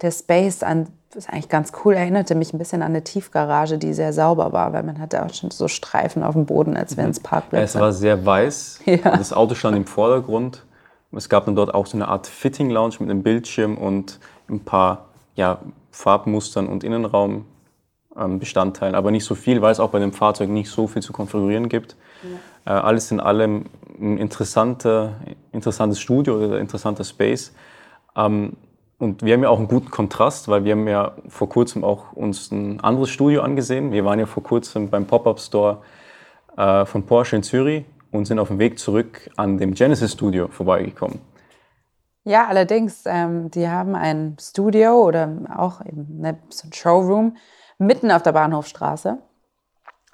der 0.00 0.10
Space 0.10 0.62
an, 0.62 0.88
ist 1.16 1.30
eigentlich 1.30 1.48
ganz 1.48 1.72
cool, 1.84 1.94
erinnerte 1.94 2.34
mich 2.34 2.52
ein 2.52 2.58
bisschen 2.58 2.82
an 2.82 2.92
eine 2.92 3.04
Tiefgarage, 3.04 3.78
die 3.78 3.92
sehr 3.92 4.12
sauber 4.12 4.52
war, 4.52 4.72
weil 4.72 4.82
man 4.82 4.98
hatte 4.98 5.24
auch 5.24 5.32
schon 5.32 5.50
so 5.50 5.68
Streifen 5.68 6.22
auf 6.22 6.34
dem 6.34 6.46
Boden, 6.46 6.76
als 6.76 6.96
wären 6.96 7.10
es 7.10 7.18
mhm. 7.18 7.24
Parkplätze. 7.24 7.64
Es 7.64 7.80
war 7.80 7.92
sehr 7.92 8.24
weiß. 8.24 8.80
Ja. 8.86 9.16
Das 9.16 9.32
Auto 9.32 9.54
stand 9.54 9.76
im 9.76 9.86
Vordergrund. 9.86 10.64
Es 11.12 11.28
gab 11.28 11.44
dann 11.44 11.56
dort 11.56 11.74
auch 11.74 11.86
so 11.86 11.96
eine 11.96 12.08
Art 12.08 12.26
Fitting 12.26 12.70
Lounge 12.70 12.96
mit 13.00 13.10
einem 13.10 13.22
Bildschirm 13.22 13.76
und 13.76 14.18
ein 14.48 14.60
paar 14.60 15.06
ja, 15.34 15.58
Farbmustern 15.90 16.68
und 16.68 16.84
Innenraumbestandteilen, 16.84 18.94
ähm, 18.94 18.98
aber 18.98 19.10
nicht 19.10 19.24
so 19.24 19.34
viel, 19.34 19.62
weil 19.62 19.72
es 19.72 19.80
auch 19.80 19.90
bei 19.90 19.98
dem 19.98 20.12
Fahrzeug 20.12 20.48
nicht 20.48 20.70
so 20.70 20.86
viel 20.86 21.02
zu 21.02 21.12
konfigurieren 21.12 21.68
gibt. 21.68 21.96
Ja. 22.64 22.76
Äh, 22.76 22.80
alles 22.80 23.10
in 23.10 23.20
allem 23.20 23.66
ein 24.00 24.18
interessanter, 24.18 25.14
interessantes 25.52 26.00
Studio 26.00 26.36
oder 26.36 26.58
interessanter 26.58 27.04
Space. 27.04 27.52
Und 29.02 29.24
wir 29.24 29.34
haben 29.34 29.42
ja 29.42 29.48
auch 29.48 29.58
einen 29.58 29.66
guten 29.66 29.90
Kontrast, 29.90 30.46
weil 30.46 30.62
wir 30.62 30.76
haben 30.76 30.86
ja 30.86 31.16
vor 31.26 31.48
kurzem 31.48 31.82
auch 31.82 32.12
uns 32.12 32.52
ein 32.52 32.78
anderes 32.78 33.10
Studio 33.10 33.42
angesehen. 33.42 33.90
Wir 33.90 34.04
waren 34.04 34.20
ja 34.20 34.26
vor 34.26 34.44
kurzem 34.44 34.90
beim 34.90 35.08
Pop-Up 35.08 35.40
Store 35.40 35.82
äh, 36.56 36.84
von 36.84 37.04
Porsche 37.04 37.34
in 37.34 37.42
Zürich 37.42 37.84
und 38.12 38.26
sind 38.26 38.38
auf 38.38 38.46
dem 38.46 38.60
Weg 38.60 38.78
zurück 38.78 39.28
an 39.36 39.58
dem 39.58 39.74
Genesis 39.74 40.12
Studio 40.12 40.46
vorbeigekommen. 40.46 41.18
Ja, 42.22 42.46
allerdings, 42.46 43.02
ähm, 43.06 43.50
die 43.50 43.68
haben 43.68 43.96
ein 43.96 44.36
Studio 44.40 45.02
oder 45.04 45.36
auch 45.52 45.84
eben 45.84 46.20
ne, 46.20 46.38
so 46.50 46.68
ein 46.68 46.72
Showroom 46.72 47.36
mitten 47.78 48.12
auf 48.12 48.22
der 48.22 48.30
Bahnhofstraße. 48.30 49.18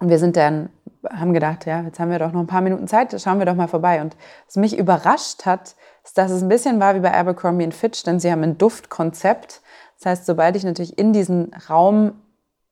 Und 0.01 0.09
wir 0.09 0.19
sind 0.19 0.35
dann, 0.35 0.71
haben 1.11 1.35
gedacht, 1.35 1.67
ja, 1.67 1.83
jetzt 1.83 2.01
haben 2.01 2.11
wir 2.11 2.19
doch 2.19 2.33
noch 2.33 2.41
ein 2.41 2.47
paar 2.47 2.63
Minuten 2.63 2.89
Zeit, 2.89 3.15
schauen 3.21 3.39
wir 3.39 3.45
doch 3.45 3.55
mal 3.55 3.69
vorbei. 3.69 4.01
Und 4.01 4.17
was 4.47 4.57
mich 4.57 4.79
überrascht 4.79 5.45
hat, 5.45 5.75
ist, 6.09 6.17
dass 6.17 6.31
es 6.31 6.43
ein 6.43 6.49
bisschen 6.49 6.81
war 6.81 6.95
wie 6.95 7.01
bei 7.01 7.13
Abercrombie 7.13 7.71
Fitch, 7.71 8.03
denn 8.03 8.19
sie 8.19 8.33
haben 8.33 8.43
ein 8.43 8.57
Duftkonzept. 8.57 9.61
Das 9.99 10.07
heißt, 10.07 10.27
sobald 10.27 10.57
ich 10.57 10.65
natürlich 10.65 10.99
in 10.99 11.13
diesen 11.13 11.53
Raum 11.69 12.13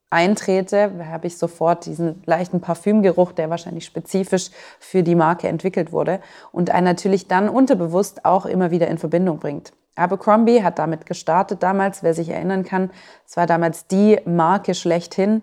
eintrete, 0.08 0.90
habe 1.10 1.26
ich 1.26 1.36
sofort 1.36 1.84
diesen 1.84 2.22
leichten 2.24 2.62
Parfümgeruch, 2.62 3.32
der 3.32 3.50
wahrscheinlich 3.50 3.84
spezifisch 3.84 4.50
für 4.80 5.02
die 5.02 5.14
Marke 5.14 5.48
entwickelt 5.48 5.92
wurde 5.92 6.20
und 6.50 6.70
einen 6.70 6.86
natürlich 6.86 7.28
dann 7.28 7.50
unterbewusst 7.50 8.24
auch 8.24 8.46
immer 8.46 8.70
wieder 8.70 8.88
in 8.88 8.96
Verbindung 8.96 9.38
bringt. 9.38 9.72
Abercrombie 9.96 10.62
hat 10.62 10.78
damit 10.78 11.04
gestartet 11.04 11.62
damals, 11.62 12.02
wer 12.02 12.14
sich 12.14 12.30
erinnern 12.30 12.64
kann. 12.64 12.90
Es 13.26 13.36
war 13.36 13.46
damals 13.46 13.86
die 13.86 14.18
Marke 14.24 14.74
schlechthin. 14.74 15.42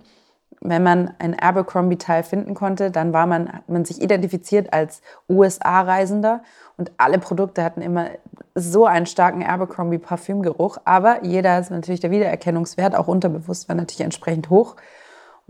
Wenn 0.65 0.81
man 0.81 1.13
ein 1.19 1.37
Abercrombie-Teil 1.37 2.23
finden 2.23 2.53
konnte, 2.53 2.89
dann 2.89 3.11
war 3.11 3.27
man, 3.27 3.51
hat 3.51 3.67
man 3.67 3.83
sich 3.83 4.01
identifiziert 4.01 4.71
als 4.71 5.01
USA-Reisender 5.29 6.41
und 6.77 6.91
alle 6.97 7.19
Produkte 7.19 7.65
hatten 7.65 7.81
immer 7.81 8.07
so 8.55 8.85
einen 8.85 9.05
starken 9.05 9.43
Abercrombie-Parfümgeruch. 9.43 10.77
Aber 10.85 11.25
jeder 11.25 11.59
ist 11.59 11.69
natürlich 11.69 11.99
der 11.99 12.11
Wiedererkennungswert, 12.11 12.95
auch 12.95 13.07
unterbewusst, 13.07 13.67
war 13.67 13.75
natürlich 13.75 14.01
entsprechend 14.05 14.49
hoch. 14.49 14.77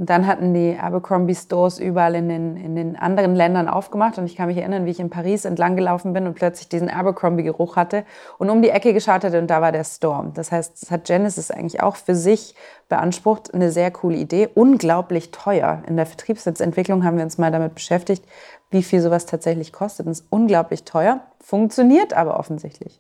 Und 0.03 0.10
dann 0.10 0.27
hatten 0.27 0.53
die 0.53 0.77
Abercrombie 0.77 1.33
Stores 1.33 1.79
überall 1.79 2.13
in 2.15 2.27
den, 2.27 2.57
in 2.57 2.75
den 2.75 2.98
anderen 2.98 3.36
Ländern 3.36 3.69
aufgemacht. 3.69 4.17
Und 4.17 4.25
ich 4.25 4.36
kann 4.36 4.48
mich 4.48 4.57
erinnern, 4.57 4.86
wie 4.86 4.89
ich 4.89 5.00
in 5.00 5.10
Paris 5.10 5.45
entlang 5.45 5.77
gelaufen 5.77 6.12
bin 6.12 6.27
und 6.27 6.33
plötzlich 6.33 6.67
diesen 6.67 6.89
Abercrombie-Geruch 6.89 7.77
hatte 7.77 8.03
und 8.38 8.50
um 8.50 8.62
die 8.62 8.67
Ecke 8.67 8.91
geschaut 8.91 9.24
hatte 9.24 9.39
und 9.39 9.48
da 9.48 9.62
war 9.62 9.72
der 9.72 9.86
Storm. 9.86 10.33
Das 10.33 10.51
heißt, 10.51 10.81
das 10.81 10.91
hat 10.91 11.05
Genesis 11.05 11.51
eigentlich 11.51 11.81
auch 11.81 11.95
für 11.95 12.15
sich 12.15 12.53
beansprucht. 12.89 13.53
Eine 13.53 13.72
sehr 13.72 13.91
coole 13.91 14.17
Idee. 14.17 14.50
Unglaublich 14.53 15.31
teuer. 15.31 15.83
In 15.88 15.95
der 15.95 16.05
Vertriebsnetzentwicklung 16.05 17.05
haben 17.05 17.15
wir 17.15 17.24
uns 17.24 17.38
mal 17.38 17.53
damit 17.53 17.74
beschäftigt, 17.74 18.25
wie 18.72 18.83
viel 18.83 19.00
sowas 19.00 19.25
tatsächlich 19.25 19.72
kostet. 19.72 20.05
Und 20.05 20.12
es 20.12 20.19
ist 20.19 20.27
unglaublich 20.31 20.83
teuer. 20.83 21.22
Funktioniert 21.39 22.12
aber 22.12 22.38
offensichtlich. 22.38 23.00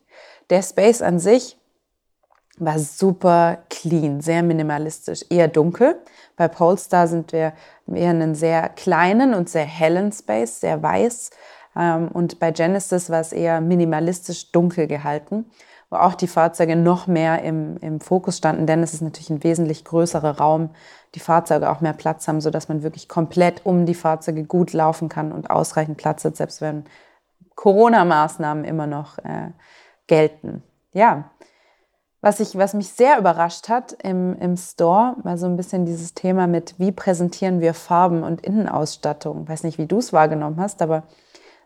Der 0.49 0.61
Space 0.61 1.01
an 1.01 1.19
sich 1.19 1.57
war 2.59 2.77
super 2.77 3.59
clean, 3.69 4.21
sehr 4.21 4.43
minimalistisch, 4.43 5.25
eher 5.29 5.47
dunkel. 5.47 5.95
Bei 6.35 6.47
Polestar 6.47 7.07
sind 7.07 7.31
wir 7.31 7.53
eher 7.87 8.09
einen 8.09 8.35
sehr 8.35 8.69
kleinen 8.69 9.33
und 9.33 9.49
sehr 9.49 9.65
hellen 9.65 10.11
Space, 10.11 10.61
sehr 10.61 10.81
weiß. 10.81 11.31
Ähm, 11.75 12.09
und 12.09 12.39
bei 12.39 12.51
Genesis 12.51 13.09
war 13.09 13.21
es 13.21 13.31
eher 13.31 13.61
minimalistisch 13.61 14.51
dunkel 14.51 14.87
gehalten, 14.87 15.45
wo 15.89 15.97
auch 15.97 16.13
die 16.13 16.27
Fahrzeuge 16.27 16.75
noch 16.75 17.07
mehr 17.07 17.41
im, 17.41 17.77
im 17.77 17.99
Fokus 17.99 18.37
standen, 18.37 18.67
denn 18.67 18.83
es 18.83 18.93
ist 18.93 19.01
natürlich 19.01 19.29
ein 19.29 19.43
wesentlich 19.43 19.83
größerer 19.83 20.37
Raum, 20.37 20.69
die 21.15 21.19
Fahrzeuge 21.19 21.69
auch 21.69 21.81
mehr 21.81 21.93
Platz 21.93 22.27
haben, 22.27 22.41
sodass 22.41 22.67
man 22.67 22.83
wirklich 22.83 23.07
komplett 23.07 23.65
um 23.65 23.85
die 23.85 23.93
Fahrzeuge 23.95 24.43
gut 24.43 24.73
laufen 24.73 25.09
kann 25.09 25.31
und 25.31 25.49
ausreichend 25.49 25.97
Platz 25.97 26.23
hat, 26.25 26.35
selbst 26.35 26.61
wenn 26.61 26.85
Corona-Maßnahmen 27.55 28.63
immer 28.63 28.87
noch 28.87 29.19
äh, 29.19 29.51
gelten. 30.07 30.63
Ja, 30.91 31.31
was, 32.23 32.39
ich, 32.39 32.57
was 32.57 32.73
mich 32.73 32.87
sehr 32.87 33.19
überrascht 33.19 33.67
hat 33.67 33.91
im, 34.01 34.39
im 34.39 34.55
Store, 34.55 35.17
war 35.23 35.37
so 35.37 35.45
ein 35.45 35.57
bisschen 35.57 35.85
dieses 35.85 36.13
Thema 36.13 36.47
mit, 36.47 36.73
wie 36.77 36.93
präsentieren 36.93 37.59
wir 37.59 37.73
Farben 37.73 38.23
und 38.23 38.39
Innenausstattung. 38.39 39.43
Ich 39.43 39.49
weiß 39.49 39.63
nicht, 39.63 39.77
wie 39.77 39.87
du 39.87 39.97
es 39.97 40.13
wahrgenommen 40.13 40.57
hast, 40.57 40.81
aber 40.81 41.03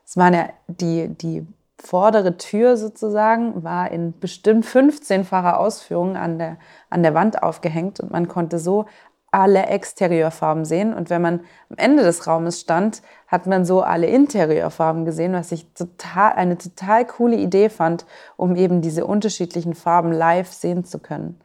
es 0.04 0.16
waren 0.16 0.34
ja 0.34 0.48
die, 0.66 1.08
die 1.16 1.46
vordere 1.80 2.38
Tür 2.38 2.76
sozusagen, 2.76 3.62
war 3.62 3.92
in 3.92 4.18
bestimmt 4.18 4.66
15-facher 4.66 5.58
Ausführung 5.58 6.16
an 6.16 6.40
der, 6.40 6.56
an 6.90 7.04
der 7.04 7.14
Wand 7.14 7.40
aufgehängt 7.40 8.00
und 8.00 8.10
man 8.10 8.26
konnte 8.26 8.58
so 8.58 8.86
alle 9.30 9.66
Exteriorfarben 9.66 10.64
sehen. 10.64 10.94
Und 10.94 11.10
wenn 11.10 11.22
man 11.22 11.40
am 11.70 11.76
Ende 11.76 12.02
des 12.02 12.26
Raumes 12.26 12.60
stand, 12.60 13.02
hat 13.26 13.46
man 13.46 13.64
so 13.64 13.82
alle 13.82 14.06
Interiorfarben 14.06 15.04
gesehen, 15.04 15.34
was 15.34 15.52
ich 15.52 15.66
total, 15.74 16.32
eine 16.32 16.56
total 16.56 17.04
coole 17.04 17.36
Idee 17.36 17.68
fand, 17.68 18.06
um 18.36 18.56
eben 18.56 18.80
diese 18.80 19.06
unterschiedlichen 19.06 19.74
Farben 19.74 20.12
live 20.12 20.52
sehen 20.52 20.84
zu 20.84 20.98
können. 20.98 21.40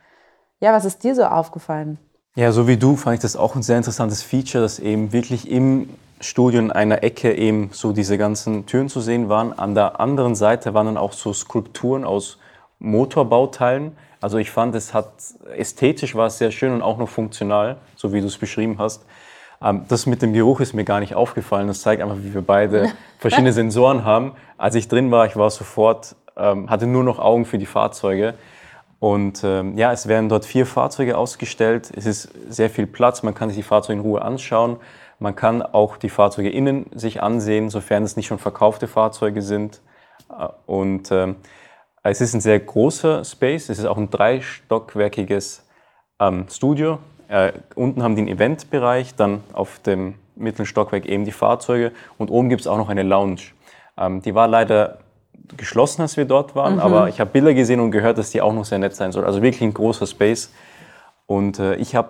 Ja, 0.60 0.72
was 0.72 0.86
ist 0.86 1.04
dir 1.04 1.14
so 1.14 1.26
aufgefallen? 1.26 1.98
Ja, 2.36 2.52
so 2.52 2.68
wie 2.68 2.78
du 2.78 2.96
fand 2.96 3.16
ich 3.16 3.22
das 3.22 3.36
auch 3.36 3.56
ein 3.56 3.64
sehr 3.64 3.78
interessantes 3.78 4.24
Feature, 4.24 4.64
dass 4.64 4.80
eben 4.80 5.12
wirklich 5.12 5.52
im 5.52 5.90
Studio 6.20 6.60
in 6.60 6.72
einer 6.72 7.04
Ecke 7.04 7.36
eben 7.36 7.70
so 7.74 7.92
diese 7.92 8.18
ganzen 8.18 8.66
Türen 8.66 8.90
zu 8.90 9.02
sehen 9.02 9.30
waren. 9.30 9.52
An 9.52 9.76
der 9.76 10.00
anderen 10.00 10.36
Seite 10.36 10.74
waren 10.74 10.86
dann 10.86 10.98
auch 10.98 11.14
so 11.14 11.34
Skulpturen 11.34 12.06
aus 12.06 12.40
Motorbauteilen, 12.80 13.92
also 14.24 14.38
ich 14.38 14.52
fand, 14.52 14.74
es 14.74 14.94
hat 14.94 15.12
ästhetisch 15.58 16.16
war 16.16 16.28
es 16.28 16.38
sehr 16.38 16.52
schön 16.52 16.72
und 16.72 16.82
auch 16.82 16.98
noch 16.98 17.10
funktional, 17.10 17.76
so 17.98 18.14
wie 18.14 18.22
du 18.22 18.28
es 18.28 18.38
beschrieben 18.38 18.78
hast. 18.80 19.04
Ähm, 19.62 19.84
das 19.90 20.06
mit 20.06 20.22
dem 20.22 20.32
Geruch 20.32 20.62
ist 20.62 20.72
mir 20.72 20.86
gar 20.86 21.02
nicht 21.02 21.14
aufgefallen. 21.14 21.68
Das 21.68 21.82
zeigt 21.82 22.02
einfach, 22.02 22.16
wie 22.20 22.34
wir 22.34 22.42
beide 22.42 22.94
verschiedene 23.20 23.52
Sensoren 23.52 24.06
haben. 24.06 24.32
Als 24.58 24.76
ich 24.76 24.88
drin 24.88 25.12
war, 25.12 25.26
ich 25.26 25.36
war 25.36 25.50
sofort, 25.50 26.16
ähm, 26.38 26.70
hatte 26.70 26.88
nur 26.88 27.04
noch 27.04 27.20
Augen 27.20 27.44
für 27.44 27.58
die 27.58 27.66
Fahrzeuge. 27.66 28.36
Und 29.02 29.44
ähm, 29.44 29.78
ja, 29.78 29.92
es 29.92 30.08
werden 30.08 30.30
dort 30.30 30.46
vier 30.46 30.66
Fahrzeuge 30.66 31.18
ausgestellt. 31.18 31.92
Es 31.94 32.06
ist 32.06 32.30
sehr 32.48 32.70
viel 32.70 32.88
Platz. 32.88 33.24
Man 33.24 33.36
kann 33.36 33.50
sich 33.50 33.58
die 33.58 33.64
Fahrzeuge 33.64 34.00
in 34.00 34.06
Ruhe 34.06 34.22
anschauen. 34.22 34.78
Man 35.20 35.36
kann 35.36 35.62
auch 35.62 35.98
die 35.98 36.08
Fahrzeuge 36.08 36.50
innen 36.50 36.86
sich 36.96 37.22
ansehen, 37.22 37.70
sofern 37.70 38.04
es 38.04 38.16
nicht 38.16 38.28
schon 38.28 38.40
verkaufte 38.40 38.88
Fahrzeuge 38.88 39.42
sind. 39.42 39.82
Äh, 40.30 40.48
und 40.66 41.12
es 42.12 42.22
ist 42.22 42.34
ein 42.34 42.42
sehr 42.42 42.60
großer 42.60 43.24
Space, 43.24 43.70
es 43.70 43.80
ist 43.80 43.86
auch 43.86 43.98
ein 43.98 44.10
dreistockwerkiges 44.10 45.66
ähm, 46.20 46.46
Studio. 46.50 47.00
Äh, 47.30 47.54
unten 47.76 48.04
haben 48.04 48.16
die 48.16 48.22
einen 48.22 48.32
Eventbereich, 48.32 49.16
dann 49.16 49.44
auf 49.54 49.80
dem 49.80 50.16
mittleren 50.36 50.66
Stockwerk 50.66 51.06
eben 51.06 51.26
die 51.26 51.32
Fahrzeuge 51.32 51.92
und 52.18 52.30
oben 52.30 52.50
gibt 52.50 52.62
es 52.62 52.68
auch 52.68 52.78
noch 52.78 52.90
eine 52.90 53.04
Lounge. 53.04 53.42
Ähm, 53.98 54.22
die 54.22 54.36
war 54.36 54.48
leider 54.48 55.00
geschlossen, 55.56 56.02
als 56.02 56.18
wir 56.18 56.26
dort 56.26 56.56
waren, 56.56 56.76
mhm. 56.76 56.80
aber 56.80 57.10
ich 57.10 57.20
habe 57.20 57.32
Bilder 57.32 57.54
gesehen 57.54 57.80
und 57.80 57.92
gehört, 57.92 58.18
dass 58.18 58.32
die 58.32 58.42
auch 58.42 58.54
noch 58.54 58.66
sehr 58.66 58.80
nett 58.80 58.96
sein 58.96 59.12
soll. 59.12 59.26
Also 59.26 59.42
wirklich 59.42 59.62
ein 59.62 59.74
großer 59.74 60.08
Space. 60.08 60.52
Und 61.26 61.60
äh, 61.60 61.76
ich 61.76 61.96
habe 61.96 62.10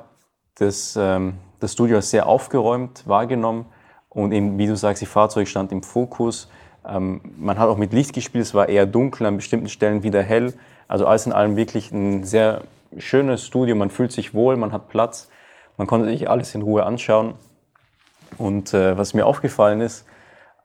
das, 0.55 0.97
ähm, 0.99 1.35
das 1.59 1.73
Studio 1.73 1.97
als 1.97 2.09
sehr 2.09 2.27
aufgeräumt 2.27 3.07
wahrgenommen 3.07 3.65
und 4.09 4.31
eben, 4.31 4.57
wie 4.57 4.67
du 4.67 4.75
sagst, 4.75 5.01
die 5.01 5.07
Fahrzeuge 5.07 5.47
stand 5.47 5.71
im 5.71 5.83
Fokus. 5.83 6.49
Ähm, 6.87 7.21
man 7.37 7.57
hat 7.57 7.69
auch 7.69 7.77
mit 7.77 7.93
Licht 7.93 8.13
gespielt, 8.13 8.43
es 8.43 8.53
war 8.53 8.69
eher 8.69 8.85
dunkel, 8.85 9.25
an 9.27 9.37
bestimmten 9.37 9.69
Stellen 9.69 10.03
wieder 10.03 10.21
hell. 10.21 10.53
Also 10.87 11.05
alles 11.05 11.25
in 11.25 11.33
allem 11.33 11.55
wirklich 11.55 11.91
ein 11.91 12.23
sehr 12.23 12.61
schönes 12.97 13.45
Studio. 13.45 13.75
Man 13.75 13.89
fühlt 13.89 14.11
sich 14.11 14.33
wohl, 14.33 14.57
man 14.57 14.71
hat 14.71 14.89
Platz, 14.89 15.29
man 15.77 15.87
konnte 15.87 16.07
sich 16.07 16.29
alles 16.29 16.53
in 16.55 16.61
Ruhe 16.61 16.83
anschauen. 16.83 17.35
Und 18.37 18.73
äh, 18.73 18.97
was 18.97 19.13
mir 19.13 19.25
aufgefallen 19.25 19.81
ist, 19.81 20.05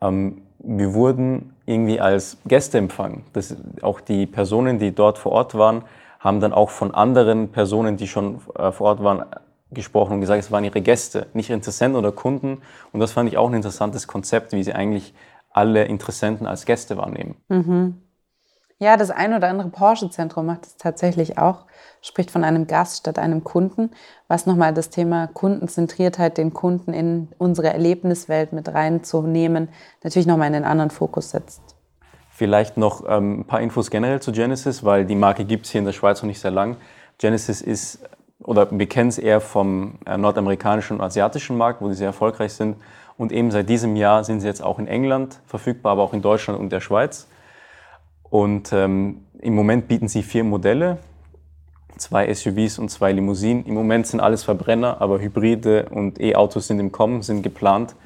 ähm, 0.00 0.42
wir 0.58 0.94
wurden 0.94 1.54
irgendwie 1.66 2.00
als 2.00 2.38
Gäste 2.46 2.78
empfangen. 2.78 3.24
Das, 3.32 3.54
auch 3.82 4.00
die 4.00 4.26
Personen, 4.26 4.78
die 4.78 4.94
dort 4.94 5.18
vor 5.18 5.32
Ort 5.32 5.54
waren, 5.54 5.84
haben 6.18 6.40
dann 6.40 6.52
auch 6.52 6.70
von 6.70 6.94
anderen 6.94 7.50
Personen, 7.50 7.96
die 7.96 8.08
schon 8.08 8.40
äh, 8.56 8.72
vor 8.72 8.88
Ort 8.88 9.02
waren, 9.02 9.24
gesprochen 9.70 10.14
und 10.14 10.20
gesagt, 10.20 10.42
es 10.42 10.50
waren 10.50 10.64
ihre 10.64 10.80
Gäste, 10.80 11.26
nicht 11.34 11.50
Interessenten 11.50 11.98
oder 11.98 12.10
Kunden. 12.10 12.62
Und 12.92 13.00
das 13.00 13.12
fand 13.12 13.28
ich 13.28 13.36
auch 13.36 13.48
ein 13.48 13.54
interessantes 13.54 14.06
Konzept, 14.06 14.52
wie 14.52 14.62
sie 14.62 14.72
eigentlich 14.72 15.12
alle 15.50 15.84
Interessenten 15.84 16.46
als 16.46 16.64
Gäste 16.64 16.96
wahrnehmen. 16.96 17.36
Mhm. 17.48 18.02
Ja, 18.80 18.96
das 18.96 19.10
ein 19.10 19.34
oder 19.34 19.48
andere 19.48 19.70
Porsche-Zentrum 19.70 20.46
macht 20.46 20.66
es 20.66 20.76
tatsächlich 20.76 21.36
auch, 21.36 21.66
spricht 22.00 22.30
von 22.30 22.44
einem 22.44 22.68
Gast 22.68 22.98
statt 22.98 23.18
einem 23.18 23.42
Kunden, 23.42 23.90
was 24.28 24.46
nochmal 24.46 24.72
das 24.72 24.88
Thema 24.88 25.26
Kundenzentriertheit, 25.26 26.38
den 26.38 26.54
Kunden 26.54 26.92
in 26.92 27.28
unsere 27.38 27.72
Erlebniswelt 27.72 28.52
mit 28.52 28.72
reinzunehmen, 28.72 29.68
natürlich 30.04 30.28
nochmal 30.28 30.46
in 30.46 30.52
den 30.52 30.64
anderen 30.64 30.90
Fokus 30.90 31.32
setzt. 31.32 31.60
Vielleicht 32.30 32.76
noch 32.76 33.02
ähm, 33.08 33.40
ein 33.40 33.44
paar 33.46 33.60
Infos 33.60 33.90
generell 33.90 34.20
zu 34.20 34.30
Genesis, 34.30 34.84
weil 34.84 35.04
die 35.04 35.16
Marke 35.16 35.44
gibt 35.44 35.66
es 35.66 35.72
hier 35.72 35.80
in 35.80 35.84
der 35.84 35.92
Schweiz 35.92 36.22
noch 36.22 36.28
nicht 36.28 36.38
sehr 36.40 36.52
lang. 36.52 36.76
Genesis 37.18 37.60
ist, 37.60 38.08
oder 38.44 38.68
wir 38.70 38.88
kennen 38.88 39.08
es 39.08 39.18
eher 39.18 39.40
vom 39.40 39.98
äh, 40.06 40.16
nordamerikanischen 40.16 40.98
und 40.98 41.02
asiatischen 41.02 41.56
Markt, 41.56 41.80
wo 41.82 41.88
sie 41.88 41.96
sehr 41.96 42.06
erfolgreich 42.06 42.52
sind. 42.52 42.76
Und 43.18 43.32
eben 43.32 43.50
seit 43.50 43.68
diesem 43.68 43.96
Jahr 43.96 44.24
sind 44.24 44.40
sie 44.40 44.46
jetzt 44.46 44.62
auch 44.62 44.78
in 44.78 44.86
England 44.86 45.40
verfügbar, 45.44 45.92
aber 45.92 46.04
auch 46.04 46.14
in 46.14 46.22
Deutschland 46.22 46.58
und 46.58 46.70
der 46.70 46.80
Schweiz. 46.80 47.26
Und 48.30 48.72
ähm, 48.72 49.26
im 49.40 49.54
Moment 49.54 49.88
bieten 49.88 50.06
sie 50.06 50.22
vier 50.22 50.44
Modelle, 50.44 50.98
zwei 51.96 52.32
SUVs 52.32 52.78
und 52.78 52.90
zwei 52.90 53.10
Limousinen. 53.12 53.66
Im 53.66 53.74
Moment 53.74 54.06
sind 54.06 54.20
alles 54.20 54.44
Verbrenner, 54.44 55.00
aber 55.00 55.20
Hybride 55.20 55.88
und 55.90 56.20
E-Autos 56.20 56.68
sind 56.68 56.78
im 56.78 56.92
Kommen, 56.92 57.22
sind 57.22 57.42
geplant. 57.42 57.96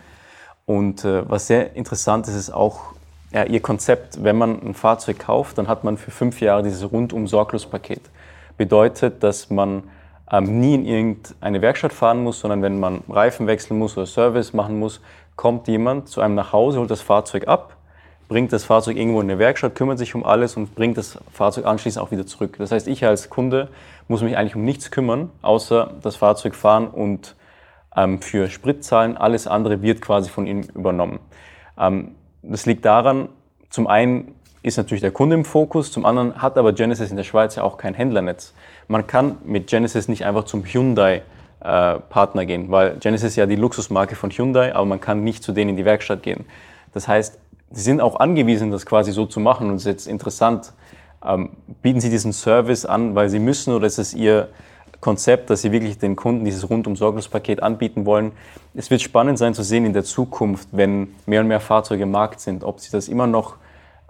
Und 0.64 1.04
äh, 1.04 1.28
was 1.28 1.47
sehr 1.47 1.76
interessant 1.76 2.26
ist, 2.26 2.35
ist 2.35 2.50
auch 2.50 2.95
ja, 3.33 3.45
ihr 3.45 3.61
Konzept. 3.61 4.25
Wenn 4.25 4.38
man 4.38 4.62
ein 4.62 4.75
Fahrzeug 4.75 5.19
kauft, 5.19 5.59
dann 5.59 5.69
hat 5.69 5.85
man 5.85 5.99
für 5.99 6.11
fünf 6.11 6.40
Jahre 6.40 6.62
dieses 6.62 6.90
rundum 6.90 7.26
sorglos 7.26 7.66
Paket. 7.66 8.00
Bedeutet, 8.57 9.23
dass 9.23 9.50
man 9.50 9.85
ähm, 10.33 10.61
nie 10.61 10.75
in 10.75 10.87
irgendeine 10.87 11.62
Werkstatt 11.62 11.93
fahren 11.93 12.23
muss, 12.23 12.41
sondern 12.41 12.62
wenn 12.62 12.81
man 12.81 13.03
Reifen 13.09 13.47
wechseln 13.47 13.79
muss 13.79 13.97
oder 13.97 14.07
Service 14.07 14.53
machen 14.53 14.79
muss, 14.79 15.01
kommt 15.37 15.69
jemand 15.69 16.09
zu 16.09 16.21
einem 16.21 16.35
nach 16.35 16.53
Hause, 16.53 16.81
holt 16.81 16.91
das 16.91 17.03
Fahrzeug 17.03 17.47
ab, 17.47 17.77
bringt 18.29 18.53
das 18.53 18.65
Fahrzeug 18.65 18.97
irgendwo 18.97 19.21
in 19.21 19.31
eine 19.31 19.39
Werkstatt, 19.39 19.75
kümmert 19.75 19.99
sich 19.99 20.15
um 20.15 20.25
alles 20.25 20.57
und 20.57 20.75
bringt 20.75 20.97
das 20.97 21.19
Fahrzeug 21.33 21.67
anschließend 21.67 22.05
auch 22.05 22.11
wieder 22.11 22.27
zurück. 22.27 22.57
Das 22.59 22.73
heißt, 22.73 22.89
ich 22.89 23.05
als 23.05 23.29
Kunde 23.29 23.69
muss 24.09 24.23
mich 24.23 24.37
eigentlich 24.37 24.57
um 24.57 24.65
nichts 24.65 24.91
kümmern, 24.91 25.31
außer 25.43 25.93
das 26.03 26.17
Fahrzeug 26.17 26.55
fahren 26.55 26.89
und 26.89 27.37
ähm, 27.95 28.23
für 28.23 28.49
Sprit 28.49 28.85
zahlen. 28.85 29.19
Alles 29.19 29.47
andere 29.47 29.83
wird 29.83 30.01
quasi 30.01 30.31
von 30.31 30.47
ihm 30.47 30.62
übernommen. 30.75 31.21
Ähm, 31.79 32.15
das 32.43 32.65
liegt 32.65 32.85
daran, 32.85 33.29
zum 33.69 33.87
einen 33.87 34.35
ist 34.62 34.77
natürlich 34.77 35.01
der 35.03 35.11
Kunde 35.11 35.35
im 35.35 35.45
Fokus, 35.45 35.93
zum 35.93 36.05
anderen 36.05 36.41
hat 36.41 36.57
aber 36.57 36.73
Genesis 36.73 37.11
in 37.11 37.17
der 37.17 37.25
Schweiz 37.25 37.57
ja 37.57 37.62
auch 37.62 37.77
kein 37.77 37.95
Händlernetz. 37.95 38.55
Man 38.89 39.07
kann 39.07 39.37
mit 39.45 39.69
Genesis 39.69 40.09
nicht 40.09 40.25
einfach 40.25 40.45
zum 40.45 40.65
Hyundai 40.65 41.23
äh, 41.61 41.99
Partner 41.99 42.45
gehen, 42.45 42.71
weil 42.71 42.97
Genesis 42.99 43.37
ja 43.37 43.47
die 43.47 43.57
Luxusmarke 43.57 44.17
von 44.17 44.31
Hyundai, 44.31 44.75
aber 44.75 44.85
man 44.85 45.01
kann 45.01 45.23
nicht 45.23 45.43
zu 45.43 45.53
denen 45.53 45.71
in 45.71 45.77
die 45.77 45.85
Werkstatt 45.85 46.23
gehen. 46.23 46.45
Das 46.93 47.09
heißt, 47.09 47.39
sie 47.71 47.83
sind 47.83 48.01
auch 48.01 48.17
angewiesen, 48.21 48.71
das 48.71 48.85
quasi 48.87 49.12
so 49.12 49.27
zu 49.27 49.41
machen 49.41 49.69
und 49.69 49.77
es 49.77 49.83
ist 49.83 49.87
jetzt 49.87 50.07
interessant, 50.09 50.73
ähm, 51.25 51.51
bieten 51.81 52.01
sie 52.01 52.11
diesen 52.11 52.33
Service 52.33 52.85
an, 52.85 53.15
weil 53.15 53.29
sie 53.29 53.39
müssen 53.39 53.73
oder 53.75 53.87
ist 53.87 53.99
es 53.99 54.12
ihr 54.12 54.49
Konzept, 55.01 55.51
dass 55.51 55.62
sie 55.62 55.73
wirklich 55.73 55.99
den 55.99 56.15
Kunden 56.15 56.45
dieses 56.45 56.69
rundum 56.71 56.95
sorglos 56.95 57.29
anbieten 57.61 58.07
wollen. 58.07 58.33
Es 58.75 58.91
wird 58.91 59.03
spannend 59.03 59.37
sein 59.37 59.53
zu 59.53 59.62
sehen 59.62 59.85
in 59.85 59.93
der 59.93 60.05
Zukunft, 60.05 60.69
wenn 60.73 61.15
mehr 61.27 61.41
und 61.41 61.49
mehr 61.49 61.61
Fahrzeuge 61.61 62.05
im 62.05 62.12
Markt 62.12 62.41
sind, 62.41 62.62
ob 62.62 62.79
sie 62.81 62.91
das 62.91 63.09
immer 63.09 63.27
noch 63.27 63.57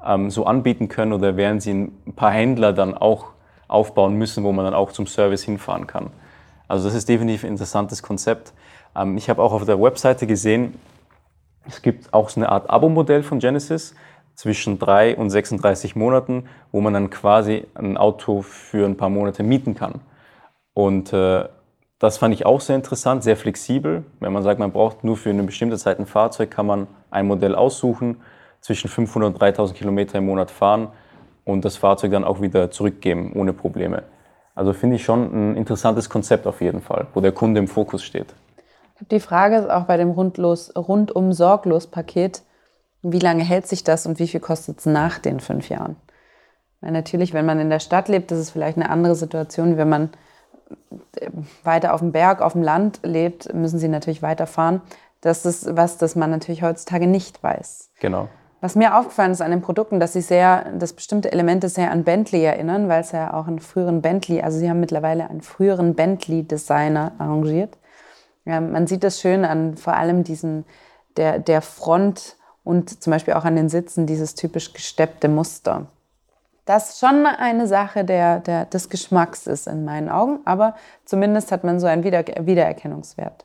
ähm, 0.06 0.30
so 0.30 0.44
anbieten 0.44 0.88
können 0.88 1.12
oder 1.12 1.36
werden 1.36 1.60
sie 1.60 1.72
ein 1.72 2.12
paar 2.14 2.30
Händler 2.30 2.72
dann 2.72 2.94
auch 2.94 3.28
aufbauen 3.72 4.14
müssen, 4.14 4.44
wo 4.44 4.52
man 4.52 4.64
dann 4.64 4.74
auch 4.74 4.92
zum 4.92 5.06
Service 5.06 5.42
hinfahren 5.42 5.86
kann. 5.86 6.10
Also 6.68 6.88
das 6.88 6.94
ist 6.94 7.08
definitiv 7.08 7.44
ein 7.44 7.50
interessantes 7.50 8.02
Konzept. 8.02 8.52
Ähm, 8.96 9.16
ich 9.16 9.28
habe 9.28 9.42
auch 9.42 9.52
auf 9.52 9.64
der 9.64 9.80
Webseite 9.80 10.26
gesehen, 10.26 10.74
es 11.66 11.82
gibt 11.82 12.12
auch 12.12 12.28
so 12.28 12.40
eine 12.40 12.48
Art 12.48 12.70
Abo-Modell 12.70 13.22
von 13.22 13.38
Genesis 13.38 13.94
zwischen 14.34 14.78
drei 14.78 15.16
und 15.16 15.30
36 15.30 15.94
Monaten, 15.94 16.48
wo 16.72 16.80
man 16.80 16.92
dann 16.92 17.10
quasi 17.10 17.66
ein 17.74 17.96
Auto 17.96 18.42
für 18.42 18.86
ein 18.86 18.96
paar 18.96 19.10
Monate 19.10 19.42
mieten 19.42 19.74
kann. 19.74 20.00
Und 20.74 21.12
äh, 21.12 21.48
das 21.98 22.18
fand 22.18 22.34
ich 22.34 22.46
auch 22.46 22.60
sehr 22.60 22.74
interessant, 22.74 23.22
sehr 23.22 23.36
flexibel. 23.36 24.04
Wenn 24.18 24.32
man 24.32 24.42
sagt, 24.42 24.58
man 24.58 24.72
braucht 24.72 25.04
nur 25.04 25.16
für 25.16 25.30
eine 25.30 25.44
bestimmte 25.44 25.76
Zeit 25.78 26.00
ein 26.00 26.06
Fahrzeug, 26.06 26.50
kann 26.50 26.66
man 26.66 26.88
ein 27.10 27.26
Modell 27.26 27.54
aussuchen, 27.54 28.20
zwischen 28.60 28.88
500 28.88 29.34
und 29.34 29.40
3000 29.40 29.78
Kilometer 29.78 30.18
im 30.18 30.26
Monat 30.26 30.50
fahren 30.50 30.88
und 31.44 31.64
das 31.64 31.76
Fahrzeug 31.76 32.12
dann 32.12 32.24
auch 32.24 32.40
wieder 32.40 32.70
zurückgeben, 32.70 33.32
ohne 33.34 33.52
Probleme. 33.52 34.04
Also 34.54 34.72
finde 34.72 34.96
ich 34.96 35.04
schon 35.04 35.52
ein 35.52 35.56
interessantes 35.56 36.10
Konzept 36.10 36.46
auf 36.46 36.60
jeden 36.60 36.82
Fall, 36.82 37.06
wo 37.14 37.20
der 37.20 37.32
Kunde 37.32 37.60
im 37.60 37.68
Fokus 37.68 38.04
steht. 38.04 38.34
Die 39.10 39.20
Frage 39.20 39.56
ist 39.56 39.70
auch 39.70 39.84
bei 39.84 39.96
dem 39.96 40.10
Rundlos, 40.10 40.72
rundum 40.76 41.32
sorglos 41.32 41.86
Paket, 41.86 42.42
wie 43.02 43.18
lange 43.18 43.42
hält 43.42 43.66
sich 43.66 43.82
das 43.82 44.06
und 44.06 44.18
wie 44.18 44.28
viel 44.28 44.40
kostet 44.40 44.78
es 44.78 44.86
nach 44.86 45.18
den 45.18 45.40
fünf 45.40 45.68
Jahren? 45.68 45.96
Weil 46.80 46.92
natürlich, 46.92 47.32
wenn 47.32 47.46
man 47.46 47.58
in 47.58 47.70
der 47.70 47.80
Stadt 47.80 48.08
lebt, 48.08 48.30
ist 48.30 48.38
es 48.38 48.50
vielleicht 48.50 48.76
eine 48.76 48.90
andere 48.90 49.14
Situation, 49.14 49.76
wenn 49.76 49.88
man 49.88 50.10
weiter 51.64 51.94
auf 51.94 52.00
dem 52.00 52.12
Berg, 52.12 52.40
auf 52.40 52.52
dem 52.52 52.62
Land 52.62 53.00
lebt, 53.02 53.52
müssen 53.52 53.78
sie 53.78 53.88
natürlich 53.88 54.22
weiterfahren. 54.22 54.80
Das 55.20 55.44
ist 55.44 55.76
was, 55.76 55.98
das 55.98 56.16
man 56.16 56.30
natürlich 56.30 56.62
heutzutage 56.62 57.06
nicht 57.06 57.42
weiß. 57.42 57.90
Genau. 58.00 58.28
Was 58.62 58.74
mir 58.74 58.96
aufgefallen 58.96 59.32
ist 59.32 59.42
an 59.42 59.50
den 59.50 59.60
Produkten, 59.60 60.00
dass 60.00 60.14
sie 60.14 60.22
sehr, 60.22 60.72
dass 60.78 60.94
bestimmte 60.94 61.30
Elemente 61.30 61.68
sehr 61.68 61.90
an 61.90 62.04
Bentley 62.04 62.42
erinnern, 62.42 62.88
weil 62.88 63.02
es 63.02 63.12
ja 63.12 63.34
auch 63.34 63.46
einen 63.46 63.58
früheren 63.58 64.00
Bentley, 64.00 64.40
also 64.40 64.58
sie 64.58 64.70
haben 64.70 64.80
mittlerweile 64.80 65.28
einen 65.28 65.42
früheren 65.42 65.94
Bentley-Designer 65.94 67.12
arrangiert. 67.18 67.76
Ja, 68.46 68.60
man 68.60 68.86
sieht 68.86 69.04
das 69.04 69.20
schön 69.20 69.44
an 69.44 69.76
vor 69.76 69.94
allem 69.94 70.24
diesen, 70.24 70.64
der, 71.18 71.38
der 71.38 71.60
Front 71.60 72.36
und 72.64 73.02
zum 73.02 73.10
Beispiel 73.10 73.34
auch 73.34 73.44
an 73.44 73.56
den 73.56 73.68
Sitzen, 73.68 74.06
dieses 74.06 74.34
typisch 74.34 74.72
gesteppte 74.72 75.28
Muster 75.28 75.88
das 76.64 76.98
schon 76.98 77.26
eine 77.26 77.66
Sache 77.66 78.04
der, 78.04 78.40
der, 78.40 78.66
des 78.66 78.88
Geschmacks 78.88 79.46
ist 79.46 79.66
in 79.66 79.84
meinen 79.84 80.08
Augen, 80.08 80.40
aber 80.44 80.76
zumindest 81.04 81.50
hat 81.50 81.64
man 81.64 81.80
so 81.80 81.86
einen 81.86 82.04
Wieder 82.04 82.24
Wiedererkennungswert. 82.24 83.44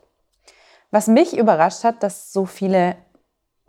Was 0.90 1.08
mich 1.08 1.36
überrascht 1.36 1.84
hat, 1.84 2.02
dass 2.02 2.32
so 2.32 2.46
viele 2.46 2.96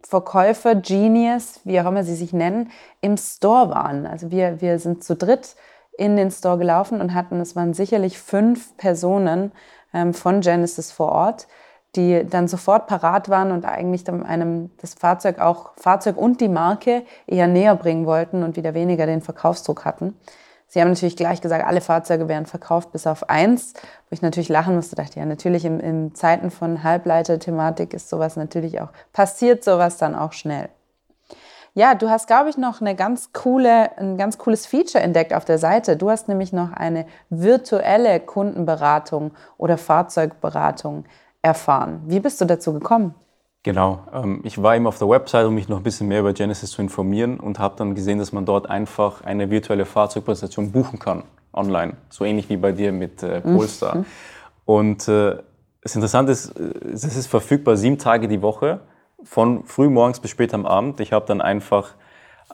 Verkäufer, 0.08 0.76
Genius, 0.76 1.60
wie 1.64 1.80
auch 1.80 1.86
immer 1.86 2.04
sie 2.04 2.16
sich 2.16 2.34
nennen, 2.34 2.72
im 3.02 3.18
Store 3.18 3.70
waren. 3.70 4.06
Also 4.06 4.32
wir, 4.32 4.62
wir 4.62 4.80
sind 4.80 5.04
zu 5.04 5.16
dritt 5.16 5.56
in 5.98 6.16
den 6.16 6.32
Store 6.32 6.58
gelaufen 6.58 7.02
und 7.02 7.14
hatten, 7.14 7.40
es 7.40 7.56
waren 7.56 7.74
sicherlich 7.74 8.20
fünf 8.20 8.76
Personen 8.78 9.52
ähm, 9.94 10.14
von 10.14 10.42
Genesis 10.42 10.92
vor 10.92 11.12
Ort, 11.12 11.48
die 11.96 12.26
dann 12.26 12.48
sofort 12.48 12.88
parat 12.88 13.30
waren 13.30 13.52
und 13.52 13.66
eigentlich 13.66 14.08
einem 14.08 14.72
das 14.78 14.94
Fahrzeug 14.94 15.40
auch 15.40 15.72
Fahrzeug 15.76 16.18
und 16.18 16.40
die 16.40 16.48
Marke 16.48 17.04
eher 17.26 17.48
näher 17.48 17.76
bringen 17.76 18.06
wollten 18.06 18.44
und 18.44 18.56
wieder 18.56 18.74
weniger 18.74 19.06
den 19.06 19.22
Verkaufsdruck 19.22 19.86
hatten. 19.86 20.16
Sie 20.70 20.80
haben 20.80 20.90
natürlich 20.90 21.18
gleich 21.18 21.42
gesagt, 21.42 21.66
alle 21.66 21.82
Fahrzeuge 21.82 22.28
wären 22.28 22.46
verkauft 22.46 22.92
bis 22.92 23.08
auf 23.08 23.28
eins, 23.28 23.74
wo 23.74 24.14
ich 24.14 24.22
natürlich 24.22 24.50
lachen 24.50 24.76
musste, 24.76 24.96
dachte 24.96 25.20
ja, 25.20 25.26
natürlich 25.26 25.66
in, 25.66 25.80
in 25.80 26.14
Zeiten 26.14 26.52
von 26.52 26.84
Halbleiter-Thematik 26.84 27.94
ist 27.94 28.08
sowas 28.08 28.36
natürlich 28.36 28.80
auch, 28.80 28.90
passiert 29.12 29.64
sowas 29.64 29.98
dann 29.98 30.14
auch 30.14 30.32
schnell. 30.32 30.70
Ja, 31.74 31.96
du 31.96 32.10
hast, 32.10 32.28
glaube 32.28 32.50
ich, 32.50 32.58
noch 32.58 32.82
eine 32.82 32.96
ganz 32.96 33.34
coole, 33.34 33.98
ein 33.98 34.18
ganz 34.18 34.38
cooles 34.38 34.68
Feature 34.68 35.04
entdeckt 35.04 35.34
auf 35.34 35.46
der 35.46 35.58
Seite. 35.58 35.98
Du 35.98 36.10
hast 36.10 36.28
nämlich 36.28 36.54
noch 36.54 36.72
eine 36.72 37.06
virtuelle 37.30 38.20
Kundenberatung 38.20 39.32
oder 39.58 39.78
Fahrzeugberatung 39.78 41.06
erfahren. 41.42 42.02
Wie 42.06 42.20
bist 42.20 42.42
du 42.42 42.46
dazu 42.46 42.74
gekommen? 42.74 43.16
Genau, 43.64 44.00
ähm, 44.14 44.40
ich 44.44 44.62
war 44.62 44.76
eben 44.76 44.88
auf 44.88 44.98
der 45.00 45.10
Website, 45.10 45.46
um 45.46 45.54
mich 45.54 45.68
noch 45.68 45.78
ein 45.78 45.84
bisschen 45.84 46.08
mehr 46.08 46.22
über 46.22 46.32
Genesis 46.32 46.72
zu 46.72 46.82
informieren 46.82 47.40
und 47.40 47.60
habe 47.60 47.76
dann 47.78 47.94
gesehen, 47.94 48.18
dass 48.18 48.32
man 48.32 48.46
dort 48.46 48.70
einfach 48.70 49.22
eine 49.24 49.50
virtuelle 49.50 49.86
Fahrzeugpräsentation 49.86 50.72
buchen 50.72 50.98
kann, 50.98 51.24
online. 51.52 51.98
So 52.10 52.24
ähnlich 52.24 52.50
wie 52.50 52.56
bei 52.56 52.72
dir 52.72 52.94
mit 52.94 53.22
äh, 53.22 53.42
Polestar. 53.42 53.98
Mhm. 53.98 54.06
Und 54.64 55.08
äh, 55.10 55.38
das 55.82 55.96
Interessante 55.96 56.32
ist, 56.32 56.58
äh, 56.58 56.72
es 56.94 57.04
ist 57.04 57.28
verfügbar 57.28 57.76
sieben 57.76 57.98
Tage 57.98 58.30
die 58.30 58.42
Woche, 58.42 58.80
von 59.24 59.66
früh 59.66 59.90
morgens 59.90 60.22
bis 60.22 60.32
spät 60.32 60.54
am 60.54 60.66
Abend. 60.66 61.02
Ich 61.02 61.12
habe 61.12 61.26
dann 61.26 61.42
einfach 61.42 61.96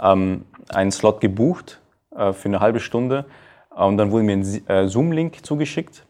ähm, 0.01 0.45
einen 0.69 0.91
Slot 0.91 1.21
gebucht 1.21 1.81
äh, 2.15 2.33
für 2.33 2.47
eine 2.47 2.59
halbe 2.59 2.79
Stunde 2.79 3.25
und 3.69 3.97
dann 3.97 4.11
wurde 4.11 4.23
mir 4.23 4.37
ein 4.37 4.67
äh, 4.67 4.87
Zoom-Link 4.87 5.45
zugeschickt, 5.45 6.05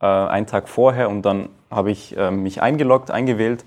äh, 0.00 0.06
einen 0.06 0.46
Tag 0.46 0.70
vorher 0.70 1.10
und 1.10 1.22
dann 1.22 1.50
habe 1.70 1.90
ich 1.90 2.16
äh, 2.16 2.30
mich 2.30 2.62
eingeloggt, 2.62 3.10
eingewählt 3.10 3.66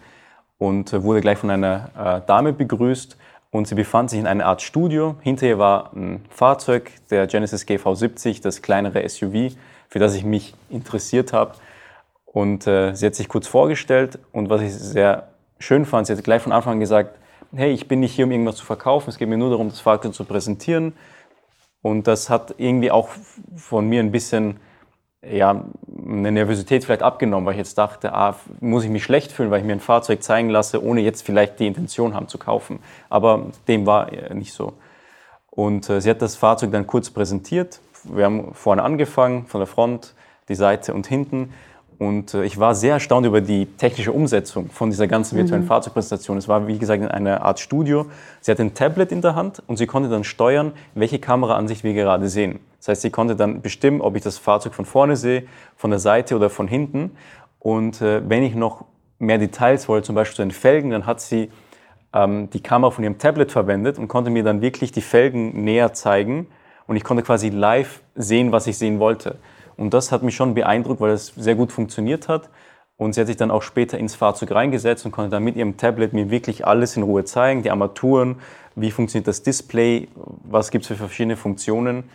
und 0.57 0.93
äh, 0.93 1.03
wurde 1.03 1.21
gleich 1.21 1.37
von 1.37 1.49
einer 1.49 1.89
äh, 1.97 2.27
Dame 2.27 2.53
begrüßt. 2.53 3.17
Und 3.51 3.67
sie 3.67 3.75
befand 3.75 4.09
sich 4.09 4.19
in 4.19 4.27
einer 4.27 4.47
Art 4.47 4.61
Studio. 4.61 5.15
Hinter 5.21 5.47
ihr 5.47 5.57
war 5.57 5.93
ein 5.93 6.25
Fahrzeug, 6.29 6.91
der 7.09 7.25
Genesis 7.27 7.63
GV70, 7.63 8.41
das 8.41 8.61
kleinere 8.61 9.07
SUV, 9.07 9.55
für 9.87 9.99
das 9.99 10.13
ich 10.13 10.25
mich 10.25 10.53
interessiert 10.69 11.31
habe. 11.31 11.53
Und 12.25 12.67
äh, 12.67 12.93
sie 12.95 13.05
hat 13.05 13.15
sich 13.15 13.29
kurz 13.29 13.47
vorgestellt 13.47 14.19
und 14.33 14.49
was 14.49 14.61
ich 14.61 14.73
sehr 14.73 15.29
schön 15.57 15.85
fand, 15.85 16.07
sie 16.07 16.13
hat 16.13 16.23
gleich 16.25 16.41
von 16.41 16.51
Anfang 16.51 16.73
an 16.73 16.79
gesagt, 16.81 17.17
hey, 17.55 17.71
ich 17.71 17.87
bin 17.87 18.01
nicht 18.01 18.13
hier, 18.13 18.25
um 18.25 18.31
irgendwas 18.31 18.57
zu 18.57 18.65
verkaufen, 18.65 19.09
es 19.09 19.17
geht 19.17 19.29
mir 19.29 19.37
nur 19.37 19.51
darum, 19.51 19.69
das 19.69 19.79
Fahrzeug 19.79 20.13
zu 20.13 20.25
präsentieren. 20.25 20.93
Und 21.81 22.07
das 22.07 22.29
hat 22.29 22.55
irgendwie 22.57 22.91
auch 22.91 23.07
von 23.55 23.87
mir 23.87 24.01
ein 24.01 24.11
bisschen 24.11 24.59
ja, 25.31 25.65
eine 26.05 26.31
Nervosität 26.31 26.83
vielleicht 26.85 27.03
abgenommen, 27.03 27.45
weil 27.45 27.53
ich 27.53 27.59
jetzt 27.59 27.77
dachte, 27.77 28.13
ah, 28.13 28.35
muss 28.59 28.83
ich 28.83 28.89
mich 28.89 29.03
schlecht 29.03 29.31
fühlen, 29.31 29.51
weil 29.51 29.59
ich 29.59 29.65
mir 29.65 29.73
ein 29.73 29.79
Fahrzeug 29.79 30.21
zeigen 30.23 30.49
lasse, 30.49 30.83
ohne 30.83 31.01
jetzt 31.01 31.23
vielleicht 31.23 31.59
die 31.59 31.67
Intention 31.67 32.13
haben 32.13 32.27
zu 32.27 32.37
kaufen. 32.37 32.79
Aber 33.09 33.47
dem 33.67 33.85
war 33.85 34.11
nicht 34.33 34.53
so. 34.53 34.73
Und 35.49 35.89
äh, 35.89 36.01
sie 36.01 36.09
hat 36.09 36.21
das 36.21 36.35
Fahrzeug 36.35 36.71
dann 36.71 36.85
kurz 36.85 37.09
präsentiert. 37.09 37.79
Wir 38.03 38.25
haben 38.25 38.53
vorne 38.53 38.83
angefangen, 38.83 39.47
von 39.47 39.61
der 39.61 39.67
Front, 39.67 40.13
die 40.49 40.55
Seite 40.55 40.93
und 40.93 41.07
hinten. 41.07 41.53
Und 41.97 42.33
äh, 42.33 42.43
ich 42.43 42.59
war 42.59 42.75
sehr 42.75 42.93
erstaunt 42.93 43.25
über 43.25 43.41
die 43.41 43.65
technische 43.65 44.11
Umsetzung 44.11 44.69
von 44.69 44.89
dieser 44.89 45.07
ganzen 45.07 45.37
virtuellen 45.37 45.63
mhm. 45.63 45.67
Fahrzeugpräsentation. 45.67 46.37
Es 46.37 46.47
war, 46.47 46.67
wie 46.67 46.77
gesagt, 46.77 47.01
in 47.01 47.07
einer 47.07 47.43
Art 47.43 47.59
Studio. 47.59 48.07
Sie 48.41 48.51
hatte 48.51 48.63
ein 48.63 48.73
Tablet 48.73 49.11
in 49.11 49.21
der 49.21 49.35
Hand 49.35 49.63
und 49.67 49.77
sie 49.77 49.87
konnte 49.87 50.09
dann 50.09 50.23
steuern, 50.23 50.73
welche 50.93 51.19
Kameraansicht 51.19 51.83
wir 51.83 51.93
gerade 51.93 52.27
sehen. 52.27 52.59
Das 52.79 52.89
heißt, 52.89 53.01
sie 53.01 53.09
konnte 53.09 53.35
dann 53.35 53.61
bestimmen, 53.61 54.01
ob 54.01 54.15
ich 54.15 54.23
das 54.23 54.37
Fahrzeug 54.37 54.73
von 54.73 54.85
vorne 54.85 55.15
sehe, 55.15 55.43
von 55.75 55.89
der 55.89 55.99
Seite 55.99 56.35
oder 56.35 56.49
von 56.49 56.67
hinten. 56.67 57.11
Und 57.59 58.01
äh, 58.01 58.21
wenn 58.27 58.43
ich 58.43 58.55
noch 58.55 58.85
mehr 59.17 59.37
Details 59.37 59.87
wollte, 59.87 60.07
zum 60.07 60.15
Beispiel 60.15 60.35
zu 60.35 60.41
den 60.41 60.51
Felgen, 60.51 60.91
dann 60.91 61.05
hat 61.05 61.21
sie 61.21 61.49
ähm, 62.13 62.49
die 62.51 62.61
Kamera 62.61 62.91
von 62.91 63.03
ihrem 63.03 63.17
Tablet 63.17 63.51
verwendet 63.51 63.97
und 63.97 64.07
konnte 64.07 64.29
mir 64.29 64.43
dann 64.43 64.61
wirklich 64.61 64.91
die 64.91 65.01
Felgen 65.01 65.63
näher 65.63 65.93
zeigen 65.93 66.47
und 66.87 66.95
ich 66.95 67.03
konnte 67.03 67.23
quasi 67.23 67.49
live 67.49 68.01
sehen, 68.15 68.51
was 68.51 68.67
ich 68.67 68.77
sehen 68.77 68.99
wollte. 68.99 69.37
Und 69.77 69.93
das 69.93 70.11
hat 70.11 70.23
mich 70.23 70.35
schon 70.35 70.53
beeindruckt, 70.53 71.01
weil 71.01 71.11
es 71.11 71.27
sehr 71.35 71.55
gut 71.55 71.71
funktioniert 71.71 72.27
hat. 72.27 72.49
Und 72.97 73.13
sie 73.13 73.21
hat 73.21 73.27
sich 73.27 73.35
dann 73.37 73.51
auch 73.51 73.61
später 73.61 73.97
ins 73.97 74.15
Fahrzeug 74.15 74.51
reingesetzt 74.51 75.05
und 75.05 75.11
konnte 75.11 75.31
dann 75.31 75.43
mit 75.43 75.57
ihrem 75.57 75.75
Tablet 75.75 76.13
mir 76.13 76.29
wirklich 76.29 76.65
alles 76.65 76.95
in 76.95 77.03
Ruhe 77.03 77.25
zeigen, 77.25 77.61
die 77.61 77.71
Armaturen, 77.71 78.37
wie 78.75 78.91
funktioniert 78.91 79.27
das 79.27 79.43
Display, 79.43 80.07
was 80.15 80.71
gibt 80.71 80.83
es 80.83 80.87
für 80.87 80.95
verschiedene 80.95 81.35
Funktionen. 81.35 82.09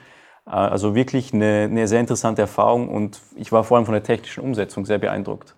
Äh, 0.46 0.50
also 0.50 0.94
wirklich 0.94 1.34
eine, 1.34 1.68
eine 1.70 1.86
sehr 1.86 2.00
interessante 2.00 2.42
Erfahrung 2.42 2.88
und 2.88 3.20
ich 3.36 3.52
war 3.52 3.64
vor 3.64 3.76
allem 3.76 3.86
von 3.86 3.92
der 3.92 4.02
technischen 4.02 4.42
Umsetzung 4.42 4.86
sehr 4.86 4.98
beeindruckt. 4.98 5.54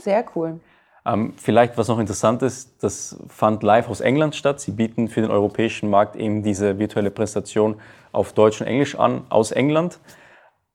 Sehr 0.00 0.24
cool. 0.34 0.60
Ähm, 1.04 1.32
vielleicht 1.36 1.78
was 1.78 1.88
noch 1.88 1.98
interessant 1.98 2.42
ist, 2.42 2.82
das 2.82 3.18
fand 3.28 3.62
live 3.62 3.88
aus 3.88 4.00
England 4.00 4.36
statt. 4.36 4.60
Sie 4.60 4.70
bieten 4.70 5.08
für 5.08 5.20
den 5.20 5.30
europäischen 5.30 5.88
Markt 5.88 6.16
eben 6.16 6.42
diese 6.42 6.78
virtuelle 6.78 7.10
Präsentation 7.10 7.76
auf 8.12 8.32
Deutsch 8.32 8.60
und 8.60 8.66
Englisch 8.66 8.96
an 8.96 9.22
aus 9.28 9.50
England. 9.52 9.98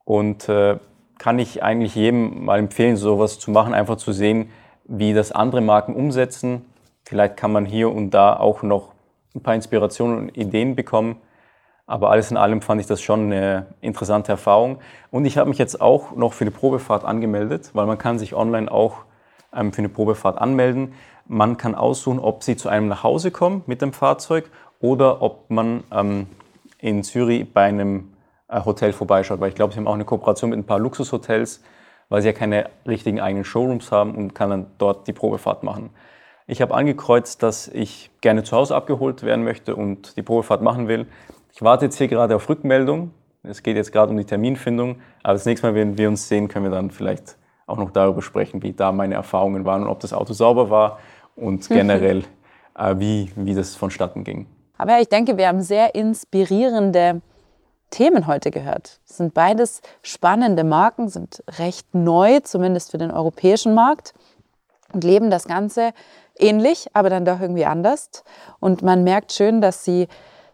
Und 0.05 0.47
äh, 0.47 0.77
kann 1.17 1.39
ich 1.39 1.63
eigentlich 1.63 1.95
jedem 1.95 2.45
mal 2.45 2.59
empfehlen, 2.59 2.95
sowas 2.95 3.39
zu 3.39 3.51
machen, 3.51 3.73
einfach 3.73 3.97
zu 3.97 4.11
sehen, 4.11 4.49
wie 4.85 5.13
das 5.13 5.31
andere 5.31 5.61
Marken 5.61 5.95
umsetzen. 5.95 6.65
Vielleicht 7.03 7.37
kann 7.37 7.51
man 7.51 7.65
hier 7.65 7.91
und 7.91 8.11
da 8.11 8.37
auch 8.37 8.63
noch 8.63 8.93
ein 9.33 9.41
paar 9.41 9.55
Inspirationen 9.55 10.17
und 10.17 10.37
Ideen 10.37 10.75
bekommen. 10.75 11.17
Aber 11.87 12.09
alles 12.09 12.31
in 12.31 12.37
allem 12.37 12.61
fand 12.61 12.81
ich 12.81 12.87
das 12.87 13.01
schon 13.01 13.31
eine 13.31 13.67
interessante 13.81 14.31
Erfahrung. 14.31 14.79
Und 15.11 15.25
ich 15.25 15.37
habe 15.37 15.49
mich 15.49 15.59
jetzt 15.59 15.81
auch 15.81 16.15
noch 16.15 16.33
für 16.33 16.43
eine 16.43 16.51
Probefahrt 16.51 17.05
angemeldet, 17.05 17.71
weil 17.73 17.85
man 17.85 17.97
kann 17.97 18.17
sich 18.17 18.33
online 18.33 18.71
auch 18.71 19.05
ähm, 19.53 19.71
für 19.71 19.79
eine 19.79 19.89
Probefahrt 19.89 20.39
anmelden. 20.39 20.93
Man 21.27 21.57
kann 21.57 21.75
aussuchen, 21.75 22.19
ob 22.19 22.43
Sie 22.43 22.55
zu 22.55 22.69
einem 22.69 22.87
nach 22.87 23.03
Hause 23.03 23.31
kommen 23.31 23.63
mit 23.67 23.81
dem 23.81 23.93
Fahrzeug 23.93 24.49
oder 24.79 25.21
ob 25.21 25.49
man 25.49 25.83
ähm, 25.91 26.27
in 26.79 27.03
Zürich 27.03 27.51
bei 27.51 27.65
einem 27.65 28.14
Hotel 28.49 28.93
vorbeischaut. 28.93 29.39
Weil 29.39 29.49
ich 29.49 29.55
glaube, 29.55 29.73
Sie 29.73 29.79
haben 29.79 29.88
auch 29.88 29.93
eine 29.93 30.05
Kooperation 30.05 30.49
mit 30.49 30.60
ein 30.60 30.65
paar 30.65 30.79
Luxushotels, 30.79 31.63
weil 32.10 32.21
Sie 32.21 32.27
ja 32.27 32.34
keine 32.34 32.69
richtigen 32.88 33.19
eigenen 33.19 33.45
Showrooms 33.45 33.91
haben 33.91 34.15
und 34.15 34.34
kann 34.34 34.49
dann 34.49 34.67
dort 34.77 35.08
die 35.08 35.13
Probefahrt 35.13 35.63
machen. 35.63 35.89
Ich 36.47 36.62
habe 36.62 36.75
angekreuzt, 36.75 37.41
dass 37.41 37.67
ich 37.67 38.12
gerne 38.21 38.43
zu 38.43 38.55
Hause 38.55 38.75
abgeholt 38.75 39.23
werden 39.23 39.43
möchte 39.43 39.75
und 39.75 40.15
die 40.15 40.21
Probefahrt 40.21 40.62
machen 40.62 40.88
will. 40.88 41.08
Ich 41.53 41.62
warte 41.63 41.86
jetzt 41.86 41.97
hier 41.97 42.08
gerade 42.08 42.36
auf 42.36 42.47
Rückmeldung. 42.47 43.12
Es 43.41 43.63
geht 43.63 43.77
jetzt 43.77 43.91
gerade 43.91 44.12
um 44.12 44.17
die 44.17 44.25
Terminfindung. 44.25 44.97
Aber 45.23 45.34
das 45.34 45.45
nächste 45.45 45.67
Mal, 45.67 45.75
wenn 45.75 45.97
wir 45.97 46.08
uns 46.08 46.27
sehen, 46.27 46.47
können 46.47 46.65
wir 46.65 46.71
dann 46.71 46.91
vielleicht 46.91 47.38
auch 47.65 47.77
noch 47.77 47.89
darüber 47.91 48.21
sprechen, 48.21 48.62
wie 48.62 48.73
da 48.73 48.91
meine 48.91 49.15
Erfahrungen 49.15 49.65
waren 49.65 49.84
und 49.84 49.89
ob 49.89 49.99
das 49.99 50.13
Auto 50.13 50.34
sauber 50.34 50.69
war 50.69 50.99
und 51.36 51.67
generell, 51.69 52.23
äh, 52.77 52.95
wie, 52.97 53.31
wie 53.36 53.55
das 53.55 53.75
vonstatten 53.75 54.23
ging. 54.23 54.45
Aber 54.77 54.99
ich 54.99 55.08
denke, 55.08 55.38
wir 55.38 55.47
haben 55.47 55.62
sehr 55.62 55.95
inspirierende 55.95 57.21
Themen 57.89 58.28
heute 58.28 58.52
gehört. 58.52 59.00
Es 59.08 59.17
sind 59.17 59.34
beides 59.34 59.82
spannende 60.02 60.63
Marken, 60.63 61.08
sind 61.08 61.43
recht 61.60 61.93
neu, 61.93 62.39
zumindest 62.41 62.91
für 62.91 62.98
den 62.98 63.12
europäischen 63.12 63.74
Markt 63.74 64.13
und 64.93 65.04
leben 65.04 65.30
das 65.30 65.45
Ganze 65.45 65.93
ähnlich, 66.38 66.88
aber 66.93 67.10
dann 67.10 67.26
doch 67.26 67.39
irgendwie 67.39 67.65
anders. 67.65 68.10
Und 68.60 68.82
man 68.82 69.04
merkt 69.04 69.32
schön, 69.32 69.62
dass 69.62 69.84
sie 69.84 70.08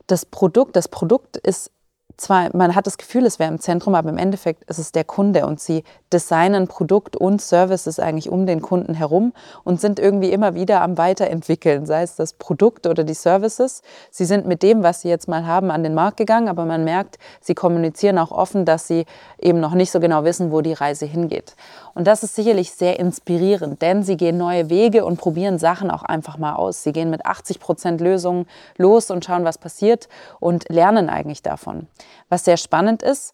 das 0.08 0.26
Produkt, 0.26 0.76
das 0.76 0.88
Produkt 0.88 1.38
ist 1.38 1.72
zwar, 2.22 2.56
man 2.56 2.76
hat 2.76 2.88
das 2.88 2.98
Gefühl, 2.98 3.26
es 3.26 3.40
wäre 3.40 3.52
im 3.52 3.60
Zentrum, 3.60 3.96
aber 3.96 4.10
im 4.10 4.18
Endeffekt 4.18 4.64
ist 4.70 4.78
es 4.78 4.92
der 4.92 5.04
Kunde 5.04 5.46
und 5.46 5.60
sie 5.60 5.84
designen 6.14 6.68
Produkt 6.68 7.16
und 7.16 7.42
Services 7.42 8.00
eigentlich 8.00 8.30
um 8.30 8.46
den 8.46 8.62
Kunden 8.62 8.94
herum 8.94 9.34
und 9.64 9.82
sind 9.82 10.00
irgendwie 10.00 10.32
immer 10.32 10.54
wieder 10.54 10.82
am 10.82 10.98
Weiterentwickeln, 10.98 11.86
sei 11.86 12.04
es 12.04 12.16
das 12.16 12.34
Produkt 12.34 12.88
oder 12.88 13.04
die 13.04 13.14
Services. 13.14 13.82
Sie 14.10 14.26
sind 14.26 14.46
mit 14.46 14.64
dem, 14.64 14.84
was 14.84 15.02
sie 15.02 15.10
jetzt 15.10 15.28
mal 15.28 15.46
haben, 15.46 15.72
an 15.72 15.84
den 15.84 15.94
Markt 15.94 16.18
gegangen, 16.18 16.48
aber 16.48 16.66
man 16.66 16.84
merkt, 16.84 17.18
sie 17.42 17.56
kommunizieren 17.56 18.18
auch 18.18 18.32
offen, 18.32 18.66
dass 18.66 18.88
sie 18.88 19.06
eben 19.40 19.60
noch 19.60 19.74
nicht 19.74 19.92
so 19.92 20.00
genau 20.00 20.24
wissen, 20.24 20.52
wo 20.52 20.62
die 20.62 20.74
Reise 20.74 21.06
hingeht. 21.06 21.56
Und 21.94 22.08
das 22.08 22.24
ist 22.24 22.36
sicherlich 22.36 22.72
sehr 22.72 23.00
inspirierend, 23.00 23.82
denn 23.82 24.04
sie 24.04 24.18
gehen 24.18 24.38
neue 24.38 24.70
Wege 24.70 25.06
und 25.06 25.18
probieren 25.18 25.60
Sachen 25.60 25.92
auch 25.92 26.04
einfach 26.04 26.38
mal 26.38 26.56
aus. 26.56 26.84
Sie 26.84 26.94
gehen 26.94 27.10
mit 27.10 27.26
80 27.26 27.60
Prozent 27.60 28.02
Lösungen 28.02 28.46
los 28.78 29.12
und 29.12 29.26
schauen, 29.26 29.44
was 29.44 29.58
passiert 29.58 30.08
und 30.40 30.70
lernen 30.70 31.10
eigentlich 31.10 31.42
davon. 31.42 31.88
Was 32.30 32.46
sehr 32.46 32.58
spannend 32.58 33.04
ist, 33.04 33.34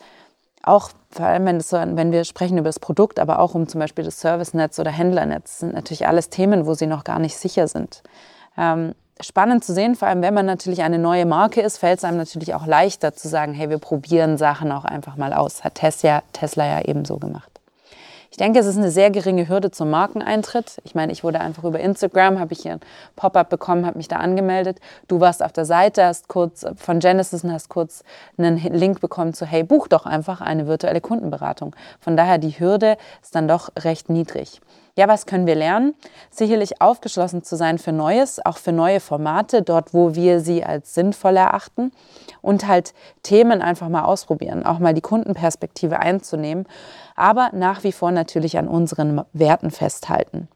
auch 0.63 0.89
vor 1.11 1.25
allem, 1.25 1.45
wenn, 1.45 1.61
so, 1.61 1.77
wenn, 1.77 2.11
wir 2.11 2.25
sprechen 2.25 2.57
über 2.57 2.69
das 2.69 2.79
Produkt, 2.79 3.19
aber 3.19 3.39
auch 3.39 3.55
um 3.55 3.67
zum 3.67 3.79
Beispiel 3.79 4.03
das 4.03 4.19
Servicenetz 4.19 4.77
oder 4.79 4.91
Händlernetz, 4.91 5.59
sind 5.59 5.73
natürlich 5.73 6.07
alles 6.07 6.29
Themen, 6.29 6.65
wo 6.65 6.73
sie 6.73 6.87
noch 6.87 7.03
gar 7.03 7.19
nicht 7.19 7.37
sicher 7.37 7.67
sind. 7.67 8.03
Ähm, 8.57 8.93
spannend 9.21 9.63
zu 9.63 9.73
sehen, 9.73 9.95
vor 9.95 10.07
allem 10.07 10.21
wenn 10.21 10.33
man 10.33 10.45
natürlich 10.45 10.83
eine 10.83 10.99
neue 10.99 11.25
Marke 11.25 11.61
ist, 11.61 11.77
fällt 11.77 11.99
es 11.99 12.03
einem 12.03 12.17
natürlich 12.17 12.53
auch 12.53 12.65
leichter 12.65 13.13
zu 13.13 13.27
sagen, 13.27 13.53
hey, 13.53 13.69
wir 13.69 13.79
probieren 13.79 14.37
Sachen 14.37 14.71
auch 14.71 14.85
einfach 14.85 15.15
mal 15.15 15.33
aus. 15.33 15.63
Hat 15.63 15.75
Tesla, 15.75 16.21
Tesla 16.33 16.65
ja 16.65 16.81
ebenso 16.81 17.17
gemacht. 17.17 17.56
Ich 18.29 18.37
denke, 18.37 18.59
es 18.59 18.65
ist 18.65 18.77
eine 18.77 18.91
sehr 18.91 19.09
geringe 19.09 19.47
Hürde 19.47 19.71
zum 19.71 19.89
Markeneintritt. 19.89 20.77
Ich 20.83 20.95
meine, 20.95 21.11
ich 21.11 21.23
wurde 21.23 21.39
einfach 21.39 21.63
über 21.63 21.79
Instagram, 21.79 22.39
habe 22.39 22.53
ich 22.53 22.59
hier 22.59 22.73
ein 22.73 22.79
Pop-up 23.15 23.49
bekommen, 23.49 23.85
habe 23.85 23.97
mich 23.97 24.07
da 24.07 24.17
angemeldet. 24.17 24.79
Du 25.07 25.19
warst 25.19 25.43
auf 25.43 25.53
der 25.53 25.65
Seite, 25.65 26.05
hast 26.05 26.27
kurz 26.27 26.65
von 26.75 26.99
Genesis 26.99 27.43
und 27.43 27.51
hast 27.51 27.69
kurz 27.69 28.03
einen 28.37 28.57
Link 28.57 28.99
bekommen 28.99 29.33
zu, 29.33 29.45
hey, 29.45 29.63
buch 29.63 29.87
doch 29.87 30.05
einfach 30.05 30.41
eine 30.41 30.67
virtuelle 30.67 31.01
Kundenberatung. 31.01 31.75
Von 31.99 32.17
daher, 32.17 32.37
die 32.37 32.59
Hürde 32.59 32.97
ist 33.21 33.35
dann 33.35 33.47
doch 33.47 33.69
recht 33.77 34.09
niedrig. 34.09 34.61
Ja, 34.97 35.07
was 35.07 35.27
können 35.27 35.45
wir 35.45 35.53
lernen? 35.53 35.93
Sicherlich 36.31 36.81
aufgeschlossen 36.81 37.43
zu 37.43 37.55
sein 37.55 37.77
für 37.77 37.91
Neues, 37.91 38.43
auch 38.43 38.57
für 38.57 38.71
neue 38.71 38.99
Formate, 38.99 39.61
dort, 39.61 39.93
wo 39.93 40.15
wir 40.15 40.39
sie 40.39 40.63
als 40.63 40.95
sinnvoll 40.95 41.37
erachten. 41.37 41.91
Und 42.41 42.67
halt 42.67 42.95
Themen 43.21 43.61
einfach 43.61 43.89
mal 43.89 44.05
ausprobieren, 44.05 44.65
auch 44.65 44.79
mal 44.79 44.95
die 44.95 45.01
Kundenperspektive 45.01 45.99
einzunehmen, 45.99 46.65
aber 47.15 47.51
nach 47.53 47.83
wie 47.83 47.91
vor 47.91 48.11
natürlich 48.11 48.57
an 48.57 48.67
unseren 48.67 49.21
Werten 49.33 49.69
festhalten. 49.69 50.47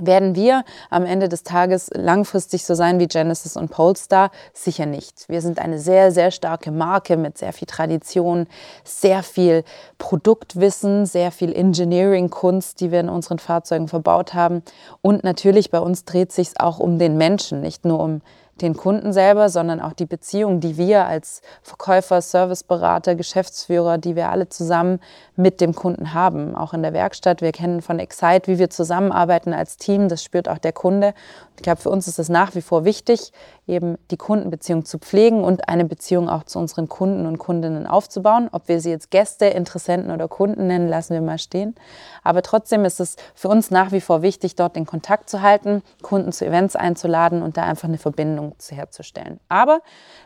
Werden 0.00 0.34
wir 0.34 0.64
am 0.90 1.06
Ende 1.06 1.28
des 1.28 1.42
Tages 1.42 1.90
langfristig 1.94 2.64
so 2.64 2.74
sein 2.74 2.98
wie 2.98 3.06
Genesis 3.06 3.56
und 3.56 3.70
Polestar? 3.70 4.30
Sicher 4.52 4.86
nicht. 4.86 5.28
Wir 5.28 5.40
sind 5.40 5.58
eine 5.58 5.78
sehr, 5.78 6.12
sehr 6.12 6.30
starke 6.30 6.70
Marke 6.70 7.16
mit 7.16 7.38
sehr 7.38 7.52
viel 7.52 7.66
Tradition, 7.66 8.46
sehr 8.84 9.22
viel 9.22 9.64
Produktwissen, 9.98 11.06
sehr 11.06 11.32
viel 11.32 11.54
Engineering-Kunst, 11.54 12.80
die 12.80 12.90
wir 12.90 13.00
in 13.00 13.08
unseren 13.08 13.38
Fahrzeugen 13.38 13.88
verbaut 13.88 14.34
haben. 14.34 14.62
Und 15.00 15.24
natürlich 15.24 15.70
bei 15.70 15.80
uns 15.80 16.04
dreht 16.04 16.32
sich 16.32 16.48
es 16.48 16.60
auch 16.60 16.78
um 16.78 16.98
den 16.98 17.16
Menschen, 17.16 17.60
nicht 17.60 17.84
nur 17.84 18.00
um 18.00 18.20
den 18.60 18.74
Kunden 18.76 19.12
selber, 19.12 19.48
sondern 19.48 19.80
auch 19.80 19.92
die 19.92 20.06
Beziehung, 20.06 20.60
die 20.60 20.78
wir 20.78 21.06
als 21.06 21.42
Verkäufer, 21.62 22.22
Serviceberater, 22.22 23.14
Geschäftsführer, 23.14 23.98
die 23.98 24.16
wir 24.16 24.30
alle 24.30 24.48
zusammen 24.48 25.00
mit 25.36 25.60
dem 25.60 25.74
Kunden 25.74 26.14
haben. 26.14 26.56
Auch 26.56 26.72
in 26.72 26.82
der 26.82 26.94
Werkstatt. 26.94 27.42
Wir 27.42 27.52
kennen 27.52 27.82
von 27.82 27.98
Excite, 27.98 28.50
wie 28.50 28.58
wir 28.58 28.70
zusammenarbeiten 28.70 29.52
als 29.52 29.76
Team. 29.76 30.08
Das 30.08 30.22
spürt 30.22 30.48
auch 30.48 30.58
der 30.58 30.72
Kunde. 30.72 31.12
Ich 31.56 31.62
glaube, 31.62 31.80
für 31.80 31.90
uns 31.90 32.08
ist 32.08 32.18
es 32.18 32.28
nach 32.28 32.54
wie 32.54 32.62
vor 32.62 32.84
wichtig, 32.84 33.32
eben 33.66 33.96
die 34.10 34.16
Kundenbeziehung 34.16 34.84
zu 34.84 34.98
pflegen 34.98 35.42
und 35.42 35.68
eine 35.68 35.84
Beziehung 35.84 36.28
auch 36.28 36.44
zu 36.44 36.58
unseren 36.58 36.88
Kunden 36.88 37.26
und 37.26 37.38
Kundinnen 37.38 37.86
aufzubauen. 37.86 38.48
Ob 38.52 38.68
wir 38.68 38.80
sie 38.80 38.90
jetzt 38.90 39.10
Gäste, 39.10 39.46
Interessenten 39.46 40.10
oder 40.10 40.28
Kunden 40.28 40.66
nennen, 40.66 40.88
lassen 40.88 41.14
wir 41.14 41.20
mal 41.20 41.38
stehen. 41.38 41.74
Aber 42.22 42.42
trotzdem 42.42 42.84
ist 42.84 43.00
es 43.00 43.16
für 43.34 43.48
uns 43.48 43.70
nach 43.70 43.92
wie 43.92 44.00
vor 44.00 44.22
wichtig, 44.22 44.54
dort 44.54 44.76
den 44.76 44.86
Kontakt 44.86 45.28
zu 45.28 45.42
halten, 45.42 45.82
Kunden 46.02 46.32
zu 46.32 46.46
Events 46.46 46.76
einzuladen 46.76 47.42
und 47.42 47.56
da 47.56 47.64
einfach 47.64 47.88
eine 47.88 47.98
Verbindung 47.98 48.45
herzustellen. 48.68 49.40
Aber 49.48 49.80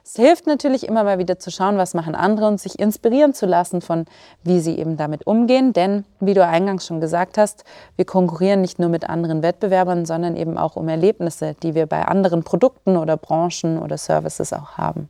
es 0.04 0.16
hilft 0.16 0.46
natürlich 0.46 0.86
immer 0.86 1.04
mal 1.04 1.18
wieder 1.18 1.38
zu 1.38 1.50
schauen, 1.50 1.76
was 1.76 1.94
machen 1.94 2.14
andere 2.14 2.46
und 2.46 2.60
sich 2.60 2.78
inspirieren 2.78 3.34
zu 3.34 3.46
lassen 3.46 3.80
von, 3.80 4.06
wie 4.42 4.60
sie 4.60 4.78
eben 4.78 4.96
damit 4.96 5.26
umgehen. 5.26 5.72
Denn, 5.72 6.04
wie 6.20 6.34
du 6.34 6.44
eingangs 6.44 6.86
schon 6.86 7.00
gesagt 7.00 7.38
hast, 7.38 7.64
wir 7.96 8.04
konkurrieren 8.04 8.60
nicht 8.60 8.78
nur 8.78 8.88
mit 8.88 9.08
anderen 9.08 9.42
Wettbewerbern, 9.42 10.06
sondern 10.06 10.36
eben 10.36 10.58
auch 10.58 10.76
um 10.76 10.88
Erlebnisse, 10.88 11.54
die 11.62 11.74
wir 11.74 11.86
bei 11.86 12.04
anderen 12.04 12.42
Produkten 12.42 12.96
oder 12.96 13.16
Branchen 13.16 13.78
oder 13.78 13.98
Services 13.98 14.52
auch 14.52 14.78
haben. 14.78 15.08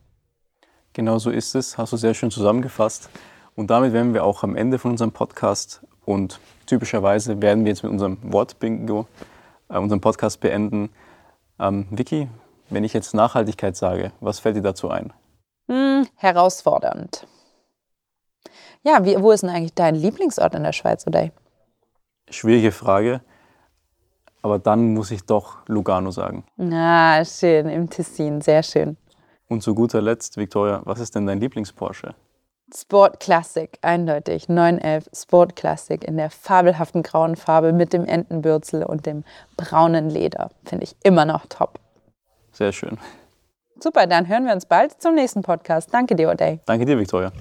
Genau 0.93 1.19
so 1.19 1.31
ist 1.31 1.55
es, 1.55 1.79
hast 1.79 1.93
du 1.93 1.97
sehr 1.97 2.15
schön 2.15 2.31
zusammengefasst. 2.31 3.09
Und 3.55 3.71
damit 3.71 3.93
wären 3.93 4.15
wir 4.15 4.25
auch 4.25 4.43
am 4.43 4.57
Ende 4.57 4.79
von 4.79 4.93
unserem 4.93 5.13
Podcast. 5.13 5.83
Und 6.05 6.41
typischerweise 6.67 7.41
werden 7.43 7.65
wir 7.65 7.71
jetzt 7.71 7.83
mit 7.83 7.93
unserem 7.93 8.19
Wortbingo 8.23 9.07
äh, 9.71 9.79
unseren 9.79 10.01
Podcast 10.01 10.41
beenden. 10.41 10.91
Ähm, 11.59 11.87
Vicky, 11.91 12.29
wenn 12.71 12.85
ich 12.85 12.93
jetzt 12.93 13.15
Nachhaltigkeit 13.15 13.77
sage, 13.77 14.13
was 14.21 14.39
fällt 14.39 14.57
dir 14.57 14.63
dazu 14.63 14.91
ein? 14.91 15.13
Hm, 15.69 16.07
herausfordernd. 16.17 17.27
Ja, 18.83 19.05
wie, 19.05 19.21
wo 19.21 19.31
ist 19.31 19.43
denn 19.43 19.51
eigentlich 19.51 19.75
dein 19.75 19.95
Lieblingsort 19.95 20.55
in 20.55 20.63
der 20.63 20.73
Schweiz, 20.73 21.07
oder? 21.07 21.31
Schwierige 22.31 22.73
Frage. 22.73 23.21
Aber 24.43 24.59
dann 24.59 24.95
muss 24.95 25.11
ich 25.11 25.27
doch 25.27 25.59
Lugano 25.67 26.11
sagen. 26.11 26.45
Ah, 26.59 27.23
schön, 27.25 27.69
im 27.69 27.91
Tessin, 27.91 28.41
sehr 28.41 28.63
schön. 28.63 28.97
Und 29.49 29.63
zu 29.63 29.75
guter 29.75 30.01
Letzt, 30.01 30.37
Victoria, 30.37 30.81
was 30.85 31.01
ist 31.01 31.15
denn 31.15 31.27
dein 31.27 31.41
Lieblings-Porsche? 31.41 32.15
Sport 32.75 33.19
Classic, 33.21 33.79
eindeutig. 33.83 34.49
911 34.49 35.11
Sport 35.13 35.57
Classic 35.57 36.03
in 36.05 36.17
der 36.17 36.31
fabelhaften 36.31 37.03
grauen 37.03 37.37
Farbe 37.37 37.73
mit 37.73 37.93
dem 37.93 38.07
Entenbürzel 38.07 38.85
und 38.85 39.07
dem 39.07 39.25
braunen 39.57 40.09
Leder. 40.09 40.51
Finde 40.65 40.85
ich 40.85 40.95
immer 41.03 41.25
noch 41.25 41.47
top. 41.47 41.81
Sehr 42.61 42.73
schön. 42.73 42.99
Super, 43.83 44.07
dann 44.07 44.29
hören 44.29 44.45
wir 44.45 44.53
uns 44.53 44.67
bald 44.67 45.01
zum 45.01 45.15
nächsten 45.15 45.41
Podcast. 45.41 45.89
Danke 45.95 46.15
dir, 46.15 46.31
O'Day. 46.31 46.59
Danke 46.67 46.85
dir, 46.85 46.99
Victoria. 46.99 47.33